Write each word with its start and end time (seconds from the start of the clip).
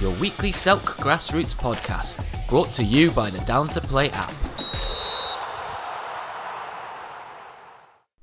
your 0.00 0.12
weekly 0.20 0.50
Selk 0.50 0.80
Grassroots 0.98 1.54
podcast, 1.54 2.24
brought 2.48 2.72
to 2.74 2.82
you 2.82 3.10
by 3.12 3.30
the 3.30 3.38
Down 3.46 3.68
to 3.68 3.80
Play 3.80 4.10
app. 4.12 4.32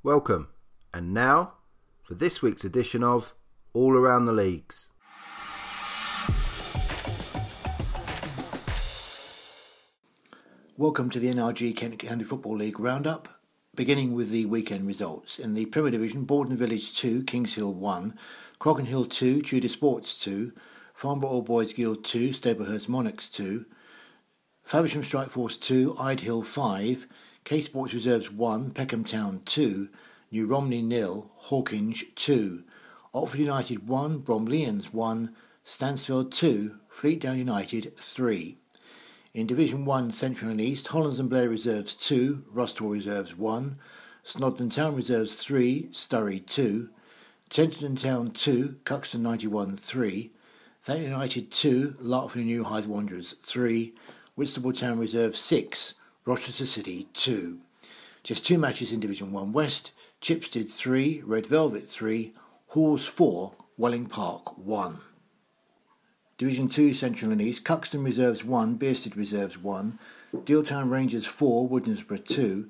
Welcome, 0.03 0.49
and 0.93 1.13
now 1.13 1.53
for 2.03 2.15
this 2.15 2.41
week's 2.41 2.65
edition 2.65 3.03
of 3.03 3.33
All 3.73 3.95
Around 3.95 4.25
the 4.25 4.33
Leagues. 4.33 4.91
Welcome 10.77 11.09
to 11.11 11.19
the 11.19 11.33
NRG 11.33 11.75
Kent 11.77 11.99
County 11.99 12.23
Football 12.23 12.57
League 12.57 12.79
roundup, 12.79 13.27
beginning 13.75 14.13
with 14.13 14.31
the 14.31 14.45
weekend 14.45 14.87
results. 14.87 15.39
In 15.39 15.53
the 15.53 15.67
Premier 15.67 15.91
Division, 15.91 16.25
Borden 16.25 16.57
Village 16.57 16.97
2, 16.97 17.23
Kings 17.23 17.53
Hill 17.53 17.73
1, 17.73 18.17
Crockenhill 18.59 19.09
2, 19.09 19.41
Tudor 19.41 19.69
Sports 19.69 20.19
2, 20.23 20.51
Farnborough 21.01 21.31
Old 21.31 21.45
Boys 21.45 21.73
Guild 21.73 22.03
2, 22.03 22.29
Staplehurst 22.29 22.87
Monarchs 22.87 23.27
2, 23.29 23.65
Faversham 24.61 25.03
Strike 25.03 25.31
Force 25.31 25.57
2, 25.57 25.95
Idehill 25.95 26.45
5, 26.45 27.07
K 27.43 27.59
Sports 27.59 27.95
Reserves 27.95 28.29
1, 28.31 28.69
Peckham 28.69 29.03
Town 29.03 29.41
2, 29.45 29.89
New 30.29 30.45
Romney 30.45 30.83
nil, 30.83 31.31
Hawkinge 31.45 32.13
2, 32.13 32.63
Otford 33.15 33.39
United 33.39 33.87
1, 33.87 34.19
Bromleyans 34.19 34.93
1, 34.93 35.35
Stansfeld 35.65 36.29
2, 36.29 36.77
Fleetdown 36.87 37.39
United 37.39 37.97
3. 37.97 38.57
In 39.33 39.47
Division 39.47 39.85
1 39.85 40.11
Central 40.11 40.51
and 40.51 40.61
East, 40.61 40.89
Hollands 40.89 41.17
and 41.17 41.31
Blair 41.31 41.49
Reserves 41.49 41.95
2, 41.95 42.43
Rusthall 42.53 42.91
Reserves 42.91 43.35
1, 43.35 43.75
Snodland 44.23 44.75
Town 44.75 44.95
Reserves 44.95 45.43
3, 45.43 45.87
Sturry 45.91 46.45
2, 46.45 46.91
Tenterden 47.49 47.99
Town 47.99 48.29
2, 48.29 48.75
Cuxton 48.85 49.23
91 49.23 49.77
3, 49.77 50.31
Thanet 50.83 51.03
United 51.03 51.51
2, 51.51 51.97
Larkfield 52.01 52.45
New 52.45 52.63
Hythe 52.63 52.87
Wanderers 52.87 53.33
3, 53.33 53.93
Whitstable 54.33 54.73
Town 54.73 54.97
Reserve 54.97 55.35
6, 55.35 55.93
Rochester 56.25 56.65
City 56.65 57.07
2. 57.13 57.59
Just 58.23 58.47
two 58.47 58.57
matches 58.57 58.91
in 58.91 58.99
Division 58.99 59.31
1 59.31 59.53
West, 59.53 59.91
Chipstead 60.23 60.71
3, 60.71 61.21
Red 61.23 61.45
Velvet 61.45 61.83
3, 61.83 62.33
Halls 62.69 63.05
4, 63.05 63.51
Welling 63.77 64.07
Park 64.07 64.57
1. 64.57 64.97
Division 66.39 66.67
2 66.67 66.95
Central 66.95 67.31
and 67.31 67.43
East, 67.43 67.63
Cuxton 67.63 68.03
Reserves 68.03 68.43
1, 68.43 68.79
Bearsted 68.79 69.15
Reserves 69.15 69.59
1, 69.59 69.99
Dealtown 70.33 70.89
Rangers 70.89 71.27
4, 71.27 71.69
Woodnesborough 71.69 72.25
2, 72.25 72.67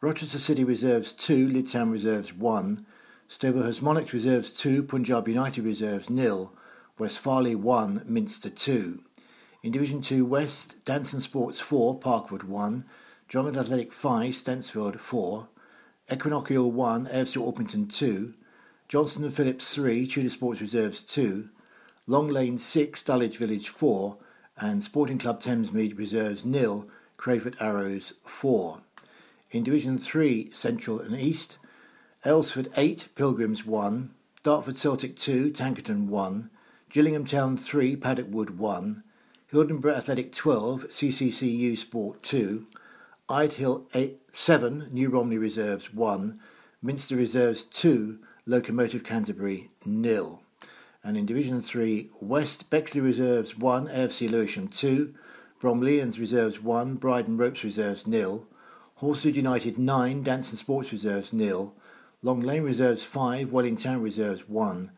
Rochester 0.00 0.38
City 0.38 0.62
Reserves 0.62 1.12
2, 1.14 1.48
Lydd 1.48 1.72
Town 1.72 1.90
Reserves 1.90 2.32
1, 2.32 2.86
Staplehurst 3.28 3.82
Monarchs 3.82 4.12
Reserves 4.12 4.56
2, 4.56 4.84
Punjab 4.84 5.26
United 5.26 5.64
Reserves 5.64 6.06
0, 6.06 6.52
West 7.00 7.18
Farleigh 7.18 7.56
1, 7.56 8.02
Minster 8.04 8.50
2. 8.50 9.02
In 9.62 9.72
Division 9.72 10.02
2 10.02 10.26
West, 10.26 10.84
Danson 10.84 11.22
Sports 11.22 11.58
4, 11.58 11.98
Parkwood 11.98 12.44
1, 12.44 12.84
Drummond 13.26 13.56
Athletic 13.56 13.94
5, 13.94 14.34
Stansfeld 14.34 15.00
4, 15.00 15.48
Equinoctial 16.12 16.70
1, 16.70 17.06
AFC 17.06 17.40
Orpington 17.40 17.90
2, 17.90 18.34
Johnson 18.86 19.24
and 19.24 19.32
Phillips 19.32 19.74
3, 19.74 20.06
Tudor 20.06 20.28
Sports 20.28 20.60
Reserves 20.60 21.02
2, 21.02 21.48
Long 22.06 22.28
Lane 22.28 22.58
6, 22.58 23.02
Dulwich 23.02 23.38
Village 23.38 23.70
4, 23.70 24.18
and 24.58 24.82
Sporting 24.82 25.16
Club 25.16 25.40
Thamesmead 25.40 25.96
Reserves 25.96 26.44
nil, 26.44 26.86
Crayford 27.16 27.56
Arrows 27.60 28.12
4. 28.24 28.82
In 29.52 29.64
Division 29.64 29.96
3, 29.96 30.50
Central 30.50 31.00
and 31.00 31.18
East, 31.18 31.56
Aylesford 32.26 32.70
8, 32.76 33.08
Pilgrims 33.14 33.64
1, 33.64 34.10
Dartford 34.42 34.76
Celtic 34.76 35.16
2, 35.16 35.50
Tankerton 35.52 36.06
1, 36.06 36.50
Gillingham 36.90 37.24
Town 37.24 37.56
3, 37.56 37.94
Paddock 37.94 38.26
Wood 38.30 38.58
1, 38.58 39.04
Hildenborough 39.52 39.96
Athletic 39.96 40.32
12, 40.32 40.88
CCCU 40.88 41.78
Sport 41.78 42.20
2, 42.24 42.66
Idehill 43.28 43.84
8, 43.94 44.18
7, 44.32 44.88
New 44.90 45.08
Romney 45.08 45.38
Reserves 45.38 45.94
1, 45.94 46.40
Minster 46.82 47.14
Reserves 47.14 47.64
2, 47.64 48.18
Locomotive 48.44 49.04
Canterbury 49.04 49.70
nil. 49.86 50.42
And 51.04 51.16
in 51.16 51.26
Division 51.26 51.62
3 51.62 52.08
West, 52.20 52.68
Bexley 52.70 53.00
Reserves 53.00 53.56
1, 53.56 53.86
AFC 53.86 54.28
Lewisham 54.28 54.66
2, 54.66 55.14
Bromleyans 55.62 56.18
Reserves 56.18 56.60
1, 56.60 56.96
Bridon 56.96 57.38
Ropes 57.38 57.62
Reserves 57.62 58.08
nil, 58.08 58.48
Horswood 59.00 59.36
United 59.36 59.78
9, 59.78 60.24
Danson 60.24 60.56
Sports 60.56 60.90
Reserves 60.90 61.32
nil, 61.32 61.72
Long 62.20 62.40
Lane 62.40 62.64
Reserves 62.64 63.04
5, 63.04 63.52
Wellington 63.52 64.02
Reserves 64.02 64.48
1, 64.48 64.90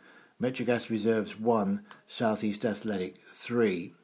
Metrogas 0.42 0.90
Reserves 0.90 1.38
1, 1.38 1.84
South 2.08 2.42
East 2.42 2.64
Athletic 2.64 3.16
3. 3.16 3.94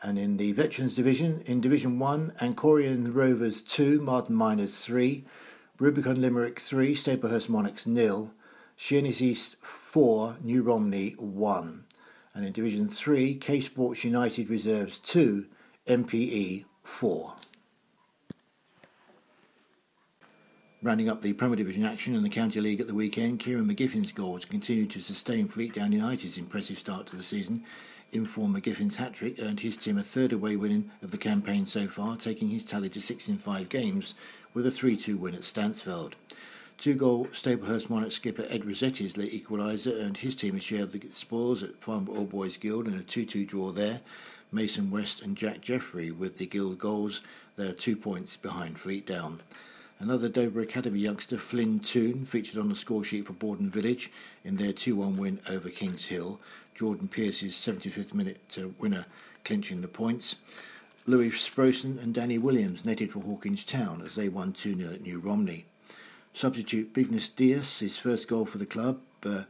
And 0.00 0.16
in 0.16 0.36
the 0.36 0.52
Veterans 0.52 0.94
Division, 0.94 1.42
in 1.44 1.60
Division 1.60 1.98
1, 1.98 2.34
Ancorian 2.40 3.12
Rovers 3.12 3.62
2, 3.62 4.00
Martin 4.00 4.36
Miners 4.36 4.84
3, 4.84 5.24
Rubicon 5.80 6.20
Limerick 6.20 6.60
3, 6.60 6.94
Staplehurst 6.94 7.48
Monarchs 7.48 7.84
nil, 7.84 8.32
Sheerness 8.76 9.20
East 9.20 9.56
4, 9.60 10.36
New 10.40 10.62
Romney 10.62 11.16
1. 11.18 11.84
And 12.32 12.44
in 12.44 12.52
Division 12.52 12.88
3, 12.88 13.34
K 13.34 13.58
Sports 13.58 14.04
United 14.04 14.48
Reserves 14.50 15.00
2, 15.00 15.46
MPE 15.88 16.64
4. 16.84 17.34
Rounding 20.84 21.08
up 21.08 21.22
the 21.22 21.32
Premier 21.32 21.54
Division 21.54 21.84
action 21.84 22.16
in 22.16 22.24
the 22.24 22.28
County 22.28 22.60
League 22.60 22.80
at 22.80 22.88
the 22.88 22.94
weekend, 22.94 23.38
Kieran 23.38 23.68
McGiffin's 23.68 24.10
goals 24.10 24.44
continued 24.44 24.90
to 24.90 25.00
sustain 25.00 25.46
Fleetdown 25.46 25.92
United's 25.92 26.38
impressive 26.38 26.76
start 26.76 27.06
to 27.06 27.14
the 27.14 27.22
season. 27.22 27.62
Inform 28.10 28.52
McGiffin's 28.52 28.96
hat 28.96 29.12
trick 29.12 29.36
earned 29.40 29.60
his 29.60 29.76
team 29.76 29.96
a 29.96 30.02
third 30.02 30.32
away 30.32 30.56
win 30.56 30.90
of 31.00 31.12
the 31.12 31.18
campaign 31.18 31.66
so 31.66 31.86
far, 31.86 32.16
taking 32.16 32.48
his 32.48 32.64
tally 32.64 32.88
to 32.88 33.00
six 33.00 33.28
in 33.28 33.38
five 33.38 33.68
games 33.68 34.16
with 34.54 34.66
a 34.66 34.72
3 34.72 34.96
2 34.96 35.16
win 35.16 35.36
at 35.36 35.42
Stansfeld. 35.42 36.14
Two 36.78 36.94
goal 36.94 37.26
Staplehurst 37.26 37.88
Monarch 37.88 38.10
skipper 38.10 38.44
Ed 38.48 38.64
Rossetti's 38.64 39.16
late 39.16 39.32
equaliser 39.32 40.02
earned 40.02 40.16
his 40.16 40.34
team 40.34 40.56
a 40.56 40.60
share 40.60 40.82
of 40.82 40.90
the 40.90 41.00
spoils 41.12 41.62
at 41.62 41.80
Farnborough 41.80 42.16
Old 42.16 42.30
Boys 42.30 42.56
Guild 42.56 42.88
in 42.88 42.94
a 42.94 43.04
2 43.04 43.24
2 43.24 43.46
draw 43.46 43.70
there. 43.70 44.00
Mason 44.50 44.90
West 44.90 45.22
and 45.22 45.36
Jack 45.36 45.60
Jeffrey 45.60 46.10
with 46.10 46.38
the 46.38 46.46
Guild 46.46 46.80
goals. 46.80 47.22
They 47.54 47.68
are 47.68 47.72
two 47.72 47.94
points 47.94 48.36
behind 48.36 48.78
Fleetdown. 48.78 49.38
Another 50.02 50.28
Dover 50.28 50.62
Academy 50.62 50.98
youngster, 50.98 51.38
Flynn 51.38 51.78
Toon, 51.78 52.24
featured 52.24 52.58
on 52.58 52.68
the 52.68 52.74
score 52.74 53.04
sheet 53.04 53.24
for 53.24 53.34
Borden 53.34 53.70
Village 53.70 54.10
in 54.42 54.56
their 54.56 54.72
2 54.72 54.96
1 54.96 55.16
win 55.16 55.38
over 55.48 55.70
Kings 55.70 56.04
Hill. 56.04 56.40
Jordan 56.74 57.06
Pierce's 57.06 57.54
75th 57.54 58.12
minute 58.12 58.40
winner 58.80 59.06
clinching 59.44 59.80
the 59.80 59.86
points. 59.86 60.34
Louis 61.06 61.30
Sproson 61.30 62.02
and 62.02 62.12
Danny 62.12 62.36
Williams 62.36 62.84
netted 62.84 63.12
for 63.12 63.20
Hawkinge 63.20 63.64
Town 63.64 64.02
as 64.04 64.16
they 64.16 64.28
won 64.28 64.52
2 64.52 64.76
0 64.76 64.92
at 64.92 65.02
New 65.02 65.20
Romney. 65.20 65.66
Substitute 66.32 66.92
Bigness 66.92 67.28
Diaz, 67.28 67.78
his 67.78 67.96
first 67.96 68.26
goal 68.26 68.44
for 68.44 68.58
the 68.58 68.66
club, 68.66 68.98
uh, 69.24 69.44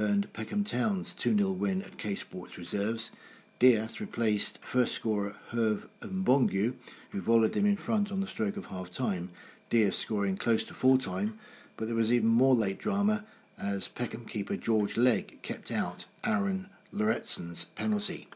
earned 0.00 0.32
Peckham 0.32 0.64
Town's 0.64 1.12
2 1.12 1.36
0 1.36 1.50
win 1.50 1.82
at 1.82 1.98
K 1.98 2.14
Sports 2.14 2.56
Reserves. 2.56 3.10
Diaz 3.58 4.00
replaced 4.00 4.58
first 4.64 4.92
scorer 4.92 5.36
Herve 5.50 5.86
Mbongu, 6.00 6.74
who 7.10 7.20
volleyed 7.20 7.54
him 7.54 7.66
in 7.66 7.76
front 7.76 8.10
on 8.10 8.20
the 8.20 8.26
stroke 8.26 8.56
of 8.56 8.66
half 8.66 8.90
time, 8.90 9.30
Diaz 9.72 9.96
scoring 9.96 10.36
close 10.36 10.64
to 10.64 10.74
full 10.74 10.98
time, 10.98 11.38
but 11.78 11.86
there 11.86 11.96
was 11.96 12.12
even 12.12 12.28
more 12.28 12.54
late 12.54 12.78
drama 12.78 13.24
as 13.56 13.88
Peckham 13.88 14.26
keeper 14.26 14.54
George 14.54 14.98
Legg 14.98 15.40
kept 15.40 15.70
out 15.70 16.04
Aaron 16.22 16.68
Loretson's 16.92 17.64
penalty. 17.64 18.28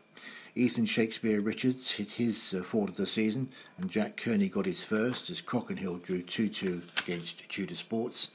Ethan 0.55 0.87
Shakespeare 0.87 1.43
Richards 1.43 1.91
hit 1.91 2.11
his 2.13 2.55
uh, 2.55 2.63
fourth 2.63 2.89
of 2.89 2.97
the 2.97 3.07
season, 3.07 3.51
and 3.77 3.91
Jack 3.91 4.17
Kearney 4.17 4.49
got 4.49 4.65
his 4.65 4.83
first 4.83 5.29
as 5.29 5.43
Crockenhill 5.43 6.03
drew 6.03 6.23
2 6.23 6.49
2 6.49 6.81
against 7.01 7.47
Tudor 7.51 7.75
Sports. 7.75 8.31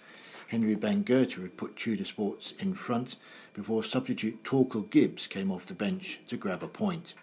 Henry 0.50 0.76
Bangurter 0.76 1.42
had 1.42 1.58
put 1.58 1.76
Tudor 1.76 2.06
Sports 2.06 2.54
in 2.60 2.76
front 2.76 3.16
before 3.56 3.84
substitute 3.84 4.44
Torkel 4.44 4.88
Gibbs 4.88 5.26
came 5.26 5.52
off 5.52 5.66
the 5.66 5.74
bench 5.74 6.20
to 6.28 6.38
grab 6.38 6.62
a 6.62 6.68
point. 6.68 7.16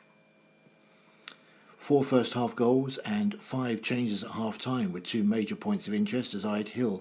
Four 1.88 2.04
first 2.04 2.34
half 2.34 2.54
goals 2.54 2.98
and 2.98 3.40
five 3.40 3.80
changes 3.80 4.22
at 4.22 4.32
half 4.32 4.58
time 4.58 4.92
with 4.92 5.04
two 5.04 5.24
major 5.24 5.56
points 5.56 5.88
of 5.88 5.94
interest 5.94 6.34
as 6.34 6.44
Idehill 6.44 7.00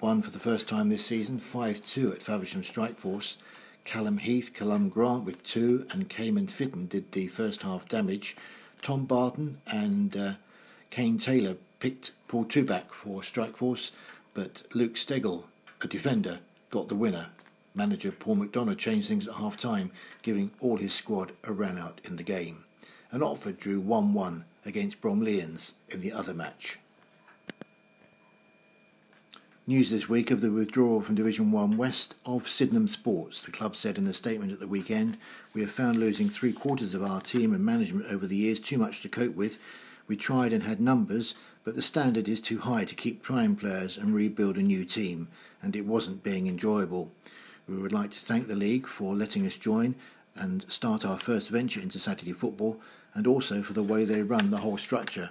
won 0.00 0.22
for 0.22 0.30
the 0.32 0.40
first 0.40 0.66
time 0.66 0.88
this 0.88 1.06
season 1.06 1.38
5 1.38 1.80
2 1.84 2.14
at 2.14 2.20
Faversham 2.20 2.62
Strikeforce 2.62 3.36
Callum 3.84 4.18
Heath, 4.18 4.50
Callum 4.54 4.88
Grant 4.88 5.24
with 5.24 5.40
two, 5.44 5.86
and 5.92 6.08
Cayman 6.08 6.48
Fitton 6.48 6.88
did 6.88 7.12
the 7.12 7.28
first 7.28 7.62
half 7.62 7.86
damage. 7.86 8.34
Tom 8.82 9.04
Barton 9.04 9.60
and 9.68 10.16
uh, 10.16 10.32
Kane 10.90 11.16
Taylor 11.16 11.56
picked 11.78 12.10
Paul 12.26 12.46
Tuback 12.46 12.90
for 12.90 13.20
Strikeforce, 13.20 13.92
but 14.34 14.64
Luke 14.74 14.94
Stegel, 14.94 15.44
a 15.80 15.86
defender, 15.86 16.40
got 16.70 16.88
the 16.88 16.96
winner. 16.96 17.28
Manager 17.76 18.10
Paul 18.10 18.38
McDonough 18.38 18.78
changed 18.78 19.06
things 19.06 19.28
at 19.28 19.34
half 19.34 19.56
time, 19.56 19.92
giving 20.22 20.50
all 20.58 20.76
his 20.76 20.92
squad 20.92 21.30
a 21.44 21.52
run 21.52 21.78
out 21.78 22.00
in 22.02 22.16
the 22.16 22.24
game. 22.24 22.64
And 23.12 23.22
Otford 23.22 23.58
drew 23.58 23.78
1 23.78 24.14
1 24.14 24.44
against 24.64 25.02
Bromleyans 25.02 25.74
in 25.90 26.00
the 26.00 26.12
other 26.12 26.32
match. 26.32 26.78
News 29.66 29.90
this 29.90 30.08
week 30.08 30.30
of 30.30 30.40
the 30.40 30.50
withdrawal 30.50 31.02
from 31.02 31.14
Division 31.14 31.52
1 31.52 31.76
West 31.76 32.14
of 32.24 32.48
Sydenham 32.48 32.88
Sports. 32.88 33.42
The 33.42 33.52
club 33.52 33.76
said 33.76 33.98
in 33.98 34.06
a 34.06 34.14
statement 34.14 34.50
at 34.50 34.60
the 34.60 34.66
weekend, 34.66 35.18
We 35.52 35.60
have 35.60 35.70
found 35.70 35.98
losing 35.98 36.30
three 36.30 36.54
quarters 36.54 36.94
of 36.94 37.02
our 37.02 37.20
team 37.20 37.52
and 37.52 37.62
management 37.62 38.06
over 38.10 38.26
the 38.26 38.34
years 38.34 38.58
too 38.58 38.78
much 38.78 39.02
to 39.02 39.10
cope 39.10 39.36
with. 39.36 39.58
We 40.08 40.16
tried 40.16 40.54
and 40.54 40.62
had 40.62 40.80
numbers, 40.80 41.34
but 41.64 41.76
the 41.76 41.82
standard 41.82 42.28
is 42.28 42.40
too 42.40 42.60
high 42.60 42.86
to 42.86 42.94
keep 42.94 43.22
trying 43.22 43.56
players 43.56 43.98
and 43.98 44.14
rebuild 44.14 44.56
a 44.56 44.62
new 44.62 44.86
team, 44.86 45.28
and 45.62 45.76
it 45.76 45.84
wasn't 45.84 46.24
being 46.24 46.46
enjoyable. 46.46 47.12
We 47.68 47.76
would 47.76 47.92
like 47.92 48.10
to 48.12 48.18
thank 48.18 48.48
the 48.48 48.56
league 48.56 48.86
for 48.86 49.14
letting 49.14 49.44
us 49.44 49.58
join 49.58 49.96
and 50.34 50.64
start 50.70 51.04
our 51.04 51.18
first 51.18 51.50
venture 51.50 51.80
into 51.80 51.98
Saturday 51.98 52.32
football, 52.32 52.80
and 53.14 53.26
also 53.26 53.62
for 53.62 53.72
the 53.72 53.82
way 53.82 54.04
they 54.04 54.22
run 54.22 54.50
the 54.50 54.58
whole 54.58 54.78
structure. 54.78 55.30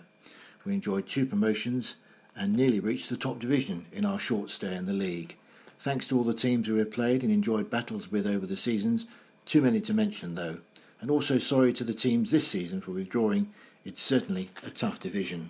We 0.66 0.74
enjoyed 0.74 1.08
two 1.08 1.26
promotions 1.26 1.96
and 2.36 2.56
nearly 2.56 2.80
reached 2.80 3.10
the 3.10 3.18
top 3.18 3.40
division 3.40 3.88
in 3.92 4.06
our 4.06 4.20
short 4.20 4.50
stay 4.50 4.76
in 4.76 4.86
the 4.86 4.94
league. 4.94 5.36
Thanks 5.80 6.08
to 6.08 6.18
all 6.18 6.24
the 6.24 6.34
teams 6.34 6.70
we 6.70 6.80
have 6.80 6.92
played 6.92 7.24
and 7.24 7.32
enjoyed 7.32 7.70
battles 7.70 8.12
with 8.12 8.28
over 8.28 8.46
the 8.46 8.58
seasons, 8.58 9.08
too 9.46 9.62
many 9.62 9.82
to 9.82 9.94
mention 9.94 10.36
though, 10.36 10.60
and 11.00 11.10
also 11.10 11.40
sorry 11.40 11.74
to 11.74 11.84
the 11.84 11.94
teams 11.94 12.32
this 12.32 12.48
season 12.48 12.82
for 12.82 12.92
withdrawing. 12.92 13.52
It's 13.84 14.02
certainly 14.02 14.50
a 14.66 14.70
tough 14.70 15.00
division. 15.00 15.50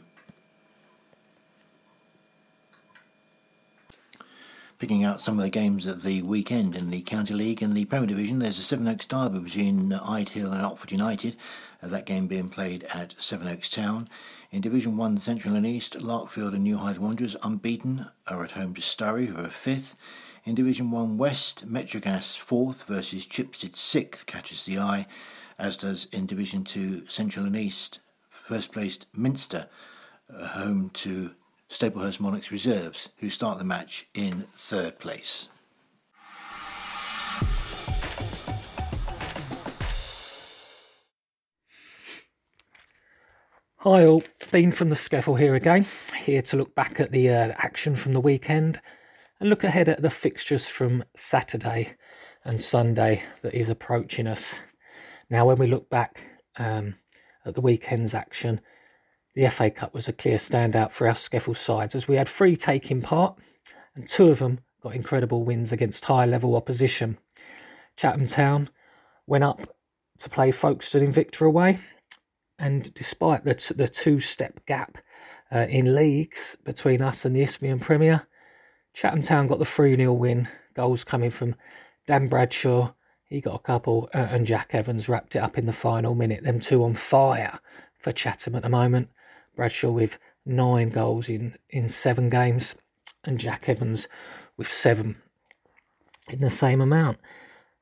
Picking 4.81 5.03
out 5.03 5.21
some 5.21 5.37
of 5.37 5.43
the 5.43 5.51
games 5.51 5.85
at 5.85 6.01
the 6.01 6.23
weekend 6.23 6.75
in 6.75 6.89
the 6.89 7.03
County 7.03 7.35
League 7.35 7.61
and 7.61 7.77
the 7.77 7.85
Premier 7.85 8.07
Division, 8.07 8.39
there's 8.39 8.57
a 8.57 8.63
Sevenoaks 8.63 9.05
derby 9.05 9.37
between 9.37 9.91
Idehill 9.91 10.51
and 10.51 10.63
Otford 10.65 10.89
United. 10.89 11.37
Uh, 11.83 11.87
that 11.89 12.07
game 12.07 12.25
being 12.25 12.49
played 12.49 12.85
at 12.85 13.13
Sevenoaks 13.19 13.69
Town. 13.69 14.09
In 14.49 14.59
Division 14.59 14.97
1 14.97 15.19
Central 15.19 15.55
and 15.55 15.67
East, 15.67 15.99
Larkfield 15.99 16.55
and 16.55 16.63
New 16.63 16.77
Hythe 16.77 16.97
Wanderers, 16.97 17.37
unbeaten, 17.43 18.07
are 18.25 18.43
at 18.43 18.53
home 18.53 18.73
to 18.73 18.81
Sturry, 18.81 19.27
who 19.27 19.37
are 19.37 19.51
fifth. 19.51 19.93
In 20.45 20.55
Division 20.55 20.89
1 20.89 21.15
West, 21.15 21.71
Metrogas 21.71 22.35
fourth 22.35 22.85
versus 22.85 23.27
Chipstead 23.27 23.75
sixth 23.75 24.25
catches 24.25 24.65
the 24.65 24.79
eye, 24.79 25.05
as 25.59 25.77
does 25.77 26.07
in 26.11 26.25
Division 26.25 26.63
2 26.63 27.05
Central 27.05 27.45
and 27.45 27.55
East, 27.55 27.99
first 28.31 28.71
placed 28.71 29.05
Minster, 29.15 29.67
uh, 30.35 30.47
home 30.47 30.89
to 30.95 31.35
Staplehurst 31.71 32.19
Monarchs 32.19 32.51
Reserves, 32.51 33.09
who 33.19 33.29
start 33.29 33.57
the 33.57 33.63
match 33.63 34.05
in 34.13 34.45
third 34.53 34.99
place. 34.99 35.47
Hi 43.77 44.05
all, 44.05 44.21
Dean 44.51 44.73
from 44.73 44.89
the 44.89 44.95
SCEFL 44.95 45.39
here 45.39 45.55
again, 45.55 45.87
here 46.25 46.41
to 46.41 46.57
look 46.57 46.75
back 46.75 46.99
at 46.99 47.13
the 47.13 47.29
uh, 47.29 47.53
action 47.57 47.95
from 47.95 48.11
the 48.11 48.19
weekend 48.19 48.81
and 49.39 49.49
look 49.49 49.63
ahead 49.63 49.87
at 49.87 50.01
the 50.01 50.09
fixtures 50.09 50.65
from 50.67 51.05
Saturday 51.15 51.95
and 52.43 52.61
Sunday 52.61 53.23
that 53.43 53.53
is 53.53 53.69
approaching 53.69 54.27
us. 54.27 54.59
Now, 55.29 55.45
when 55.45 55.57
we 55.57 55.67
look 55.67 55.89
back 55.89 56.25
um, 56.57 56.95
at 57.45 57.55
the 57.55 57.61
weekend's 57.61 58.13
action, 58.13 58.59
the 59.33 59.49
FA 59.49 59.69
Cup 59.69 59.93
was 59.93 60.07
a 60.07 60.13
clear 60.13 60.37
standout 60.37 60.91
for 60.91 61.07
our 61.07 61.13
SCEFL 61.13 61.55
sides 61.55 61.95
as 61.95 62.07
we 62.07 62.15
had 62.15 62.27
three 62.27 62.55
taking 62.55 63.01
part 63.01 63.37
and 63.95 64.07
two 64.07 64.27
of 64.27 64.39
them 64.39 64.59
got 64.81 64.95
incredible 64.95 65.43
wins 65.43 65.71
against 65.71 66.05
high 66.05 66.25
level 66.25 66.55
opposition. 66.55 67.17
Chatham 67.95 68.27
Town 68.27 68.69
went 69.27 69.43
up 69.43 69.75
to 70.19 70.29
play 70.29 70.51
Folkestone 70.51 71.13
Invicta 71.13 71.45
away 71.45 71.79
and 72.59 72.93
despite 72.93 73.43
the, 73.43 73.55
t- 73.55 73.73
the 73.73 73.87
two 73.87 74.19
step 74.19 74.65
gap 74.65 74.97
uh, 75.51 75.65
in 75.69 75.95
leagues 75.95 76.57
between 76.63 77.01
us 77.01 77.25
and 77.25 77.35
the 77.35 77.41
Isthmian 77.41 77.79
Premier, 77.79 78.27
Chatham 78.93 79.21
Town 79.21 79.47
got 79.47 79.59
the 79.59 79.65
3 79.65 79.95
0 79.95 80.13
win. 80.13 80.47
Goals 80.73 81.03
coming 81.03 81.31
from 81.31 81.55
Dan 82.07 82.27
Bradshaw, 82.27 82.93
he 83.25 83.41
got 83.41 83.55
a 83.55 83.59
couple, 83.59 84.09
uh, 84.13 84.27
and 84.29 84.45
Jack 84.45 84.73
Evans 84.73 85.09
wrapped 85.09 85.35
it 85.35 85.39
up 85.39 85.57
in 85.57 85.65
the 85.65 85.73
final 85.73 86.15
minute. 86.15 86.43
Them 86.43 86.59
two 86.59 86.83
on 86.83 86.93
fire 86.93 87.59
for 87.97 88.11
Chatham 88.11 88.55
at 88.55 88.63
the 88.63 88.69
moment. 88.69 89.09
Bradshaw 89.55 89.91
with 89.91 90.17
nine 90.45 90.89
goals 90.89 91.29
in, 91.29 91.55
in 91.69 91.89
seven 91.89 92.29
games, 92.29 92.75
and 93.25 93.39
Jack 93.39 93.69
Evans 93.69 94.07
with 94.57 94.67
seven 94.67 95.17
in 96.29 96.41
the 96.41 96.49
same 96.49 96.81
amount. 96.81 97.19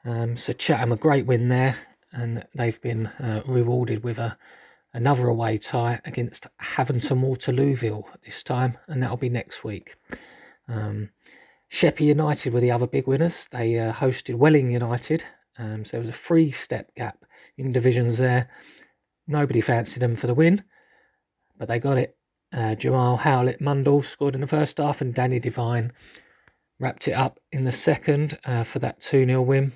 Um, 0.06 0.38
so 0.38 0.54
Chatham, 0.54 0.92
a 0.92 0.98
great 0.98 1.25
win 1.25 1.48
there, 1.48 1.77
and 2.12 2.45
they've 2.56 2.81
been 2.81 3.07
uh, 3.07 3.44
rewarded 3.45 4.04
with 4.04 4.18
a 4.18 4.38
another 4.94 5.27
away 5.27 5.57
tie 5.57 6.01
against 6.04 6.48
Havant 6.60 7.12
and 7.12 7.24
Waterlooville 7.24 8.06
this 8.25 8.42
time, 8.42 8.77
and 8.88 9.04
that'll 9.04 9.18
be 9.18 9.30
next 9.30 9.63
week. 9.63 9.95
Um, 10.68 11.12
Sheppey 11.68 12.06
United 12.06 12.54
were 12.54 12.60
the 12.60 12.72
other 12.72 12.88
big 12.88 13.07
winners. 13.07 13.48
They 13.51 13.77
uh, 13.77 13.94
hosted 13.94 14.36
Welling 14.36 14.72
United, 14.72 15.24
um, 15.57 15.86
so 15.86 15.92
there 15.92 16.01
was 16.01 16.10
a 16.10 16.13
three 16.13 16.50
step 16.51 16.94
gap 16.95 17.24
in 17.57 17.72
divisions 17.72 18.18
there. 18.18 18.50
Nobody 19.27 19.62
fancied 19.62 20.01
them 20.01 20.15
for 20.15 20.25
the 20.25 20.33
win, 20.33 20.63
but 21.60 21.68
they 21.68 21.78
got 21.78 22.00
it. 22.00 22.18
Uh, 22.52 22.74
Jamal 22.74 23.18
Howlett 23.18 23.62
Mundell 23.62 24.04
scored 24.04 24.34
in 24.34 24.42
the 24.42 24.48
first 24.48 24.80
half, 24.80 25.02
and 25.02 25.14
Danny 25.14 25.40
Devine 25.40 25.92
wrapped 26.80 27.08
it 27.08 27.12
up 27.12 27.40
in 27.52 27.66
the 27.66 27.72
second 27.72 28.40
uh, 28.46 28.64
for 28.64 28.80
that 28.80 29.02
2 29.02 29.26
0 29.28 29.42
win. 29.44 29.74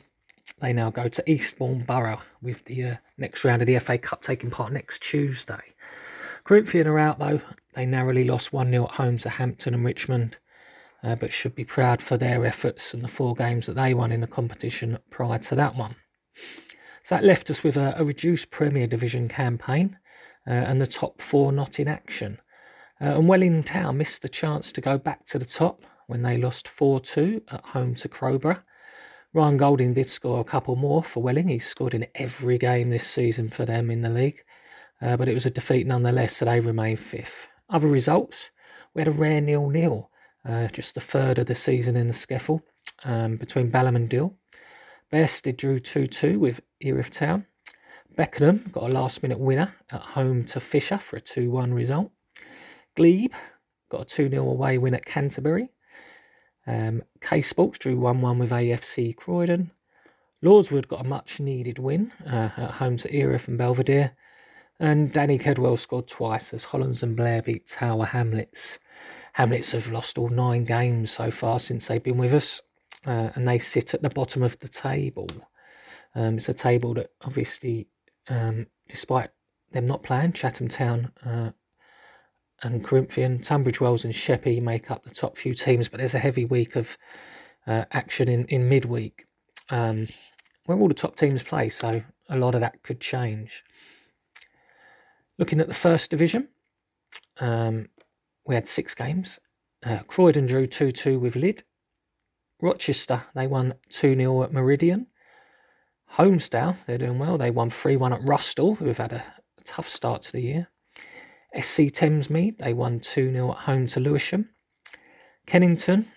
They 0.60 0.74
now 0.74 0.90
go 0.90 1.08
to 1.08 1.30
Eastbourne 1.30 1.84
Borough 1.86 2.22
with 2.42 2.66
the 2.66 2.84
uh, 2.84 2.96
next 3.18 3.44
round 3.44 3.62
of 3.62 3.68
the 3.68 3.78
FA 3.80 3.98
Cup 3.98 4.22
taking 4.24 4.50
part 4.50 4.72
next 4.72 5.04
Tuesday. 5.04 5.62
Corinthian 6.44 6.88
are 6.88 6.98
out 6.98 7.20
though. 7.20 7.42
They 7.76 7.86
narrowly 7.86 8.24
lost 8.24 8.54
1 8.54 8.72
0 8.72 8.86
at 8.86 8.96
home 8.96 9.18
to 9.20 9.30
Hampton 9.30 9.74
and 9.74 9.86
Richmond, 9.86 10.38
uh, 11.04 11.16
but 11.16 11.34
should 11.34 11.54
be 11.54 11.66
proud 11.66 12.02
for 12.02 12.18
their 12.18 12.46
efforts 12.46 12.94
and 12.94 13.04
the 13.04 13.08
four 13.08 13.36
games 13.36 13.68
that 13.68 13.76
they 13.76 13.94
won 13.94 14.12
in 14.12 14.22
the 14.22 14.28
competition 14.28 14.98
prior 15.12 15.40
to 15.40 15.56
that 15.56 15.76
one. 15.76 15.96
So 17.04 17.16
that 17.16 17.24
left 17.24 17.50
us 17.50 17.64
with 17.64 17.78
a, 17.78 17.94
a 18.00 18.06
reduced 18.06 18.50
Premier 18.50 18.88
Division 18.88 19.28
campaign 19.28 19.98
uh, 20.48 20.52
and 20.52 20.82
the 20.82 20.88
top 20.88 21.22
four 21.22 21.52
not 21.52 21.80
in 21.80 21.88
action. 21.88 22.40
Uh, 23.02 23.18
and 23.18 23.28
Welling 23.28 23.64
Town 23.64 23.98
missed 23.98 24.22
the 24.22 24.30
chance 24.30 24.72
to 24.72 24.82
go 24.82 24.98
back 24.98 25.26
to 25.26 25.40
the 25.40 25.46
top 25.46 25.84
when 26.08 26.22
they 26.22 26.38
lost 26.38 26.68
4 26.68 27.00
2 27.00 27.44
at 27.52 27.66
home 27.66 27.96
to 27.96 28.08
Crowborough. 28.08 28.62
Ryan 29.34 29.58
Golding 29.58 29.94
did 29.94 30.10
score 30.10 30.40
a 30.40 30.44
couple 30.44 30.76
more 30.76 31.04
for 31.04 31.24
Welling. 31.24 31.48
He's 31.48 31.68
scored 31.68 31.96
in 31.96 32.06
every 32.14 32.58
game 32.58 32.90
this 32.92 33.08
season 33.08 33.50
for 33.50 33.66
them 33.66 33.90
in 33.90 34.02
the 34.02 34.10
league, 34.10 34.44
uh, 35.02 35.18
but 35.18 35.28
it 35.28 35.34
was 35.34 35.46
a 35.46 35.50
defeat 35.50 35.88
nonetheless, 35.88 36.38
so 36.38 36.46
they 36.46 36.60
remain 36.60 36.98
fifth. 36.98 37.48
Other 37.70 37.88
results 37.88 38.52
we 38.94 39.02
had 39.02 39.08
a 39.08 39.12
rare 39.12 39.42
nil 39.42 39.70
nil, 39.70 40.12
uh, 40.46 40.68
just 40.68 40.94
the 40.94 41.02
third 41.02 41.40
of 41.40 41.48
the 41.48 41.56
season 41.56 41.96
in 41.96 42.08
the 42.08 42.14
SCEFL 42.14 42.62
um, 43.04 43.38
between 43.38 43.72
Balham 43.72 43.96
and 43.96 44.08
Dill. 44.08 44.38
Bearsted 45.12 45.58
drew 45.58 45.80
2 45.80 46.08
2 46.08 46.40
with 46.40 46.62
Erith 46.82 47.12
Town. 47.12 47.46
Beckenham 48.16 48.70
got 48.72 48.90
a 48.90 48.94
last 48.94 49.24
minute 49.24 49.40
winner 49.40 49.76
at 49.92 50.02
home 50.02 50.46
to 50.46 50.60
Fisher 50.60 50.98
for 50.98 51.18
a 51.18 51.22
2 51.22 51.50
1 51.50 51.74
result. 51.74 52.12
Glebe 52.96 53.34
got 53.90 54.02
a 54.02 54.06
2 54.06 54.30
0 54.30 54.48
away 54.48 54.78
win 54.78 54.94
at 54.94 55.06
Canterbury. 55.06 55.70
Um, 56.68 57.04
K 57.22 57.42
Sports 57.42 57.80
drew 57.80 57.98
1 57.98 58.22
1 58.22 58.40
with 58.40 58.52
AFC 58.52 59.16
Croydon. 59.16 59.72
Lordswood 60.44 60.88
got 60.88 61.02
a 61.02 61.08
much 61.08 61.40
needed 61.40 61.80
win 61.80 62.12
uh, 62.26 62.50
at 62.58 62.72
home 62.72 62.98
to 62.98 63.14
Erith 63.14 63.48
and 63.48 63.58
Belvedere. 63.58 64.16
And 64.80 65.14
Danny 65.14 65.40
Kedwell 65.40 65.78
scored 65.78 66.08
twice 66.08 66.54
as 66.54 66.66
Hollands 66.66 67.02
and 67.02 67.16
Blair 67.16 67.42
beat 67.42 67.68
Tower 67.68 68.06
Hamlets. 68.06 68.80
Hamlets 69.34 69.72
have 69.72 69.92
lost 69.92 70.18
all 70.18 70.30
nine 70.30 70.66
games 70.66 71.12
so 71.12 71.32
far 71.32 71.60
since 71.60 71.88
they've 71.88 72.04
been 72.04 72.18
with 72.18 72.34
us, 72.34 72.62
uh, 73.06 73.30
and 73.34 73.48
they 73.48 73.58
sit 73.58 73.94
at 73.94 74.02
the 74.02 74.10
bottom 74.10 74.44
of 74.44 74.60
the 74.60 74.68
table. 74.68 75.30
Um, 76.16 76.38
it's 76.38 76.50
a 76.50 76.54
table 76.54 76.94
that 76.96 77.12
obviously, 77.22 77.88
um, 78.30 78.68
despite 78.88 79.30
them 79.72 79.86
not 79.86 80.04
playing, 80.04 80.34
Chatham 80.34 80.68
Town 80.68 81.12
uh, 81.26 81.52
and 82.62 82.84
Corinthian, 82.84 83.40
Tunbridge 83.40 83.82
Wells 83.82 84.06
and 84.06 84.14
Sheppey 84.14 84.60
make 84.62 84.90
up 84.90 85.04
the 85.04 85.10
top 85.10 85.38
few 85.38 85.54
teams, 85.54 85.90
but 85.90 86.00
there's 86.00 86.16
a 86.16 86.20
heavy 86.20 86.46
week 86.46 86.76
of 86.76 86.98
uh, 87.68 87.86
action 87.92 88.30
in, 88.30 88.46
in 88.46 88.70
midweek 88.70 89.26
um, 89.70 90.08
where 90.66 90.78
all 90.78 90.88
the 90.88 90.94
top 90.94 91.16
teams 91.16 91.44
play, 91.44 91.70
so 91.70 92.04
a 92.30 92.38
lot 92.38 92.56
of 92.56 92.62
that 92.62 92.84
could 92.84 93.00
change. 93.00 93.64
Looking 95.38 95.60
at 95.60 95.68
the 95.68 95.74
first 95.74 96.12
division, 96.12 96.50
um, 97.40 97.90
we 98.46 98.56
had 98.56 98.68
six 98.68 98.94
games. 98.94 99.40
Uh, 99.86 100.00
Croydon 100.08 100.46
drew 100.46 100.68
2 100.68 100.92
2 100.92 101.20
with 101.20 101.36
Lydd. 101.36 101.64
Rochester, 102.62 103.26
they 103.36 103.48
won 103.48 103.74
2 103.90 104.16
0 104.16 104.44
at 104.44 104.54
Meridian. 104.54 105.08
Holmesdale, 106.18 106.78
they're 106.86 107.00
doing 107.00 107.18
well. 107.18 107.38
They 107.38 107.50
won 107.52 107.70
3 107.70 107.98
1 107.98 108.14
at 108.14 108.22
Rusthall, 108.22 108.78
who 108.78 108.86
have 108.86 108.98
had 108.98 109.14
a, 109.14 109.24
a 109.60 109.64
tough 109.64 109.88
start 109.88 110.22
to 110.24 110.32
the 110.32 110.42
year. 110.42 110.68
SC 111.56 111.92
Thamesmead, 111.92 112.60
they 112.60 112.74
won 112.74 113.00
2 113.00 113.32
0 113.34 113.52
at 113.52 113.58
home 113.60 113.88
to 113.88 114.00
Lewisham. 114.00 114.50
Kennington 115.46 116.08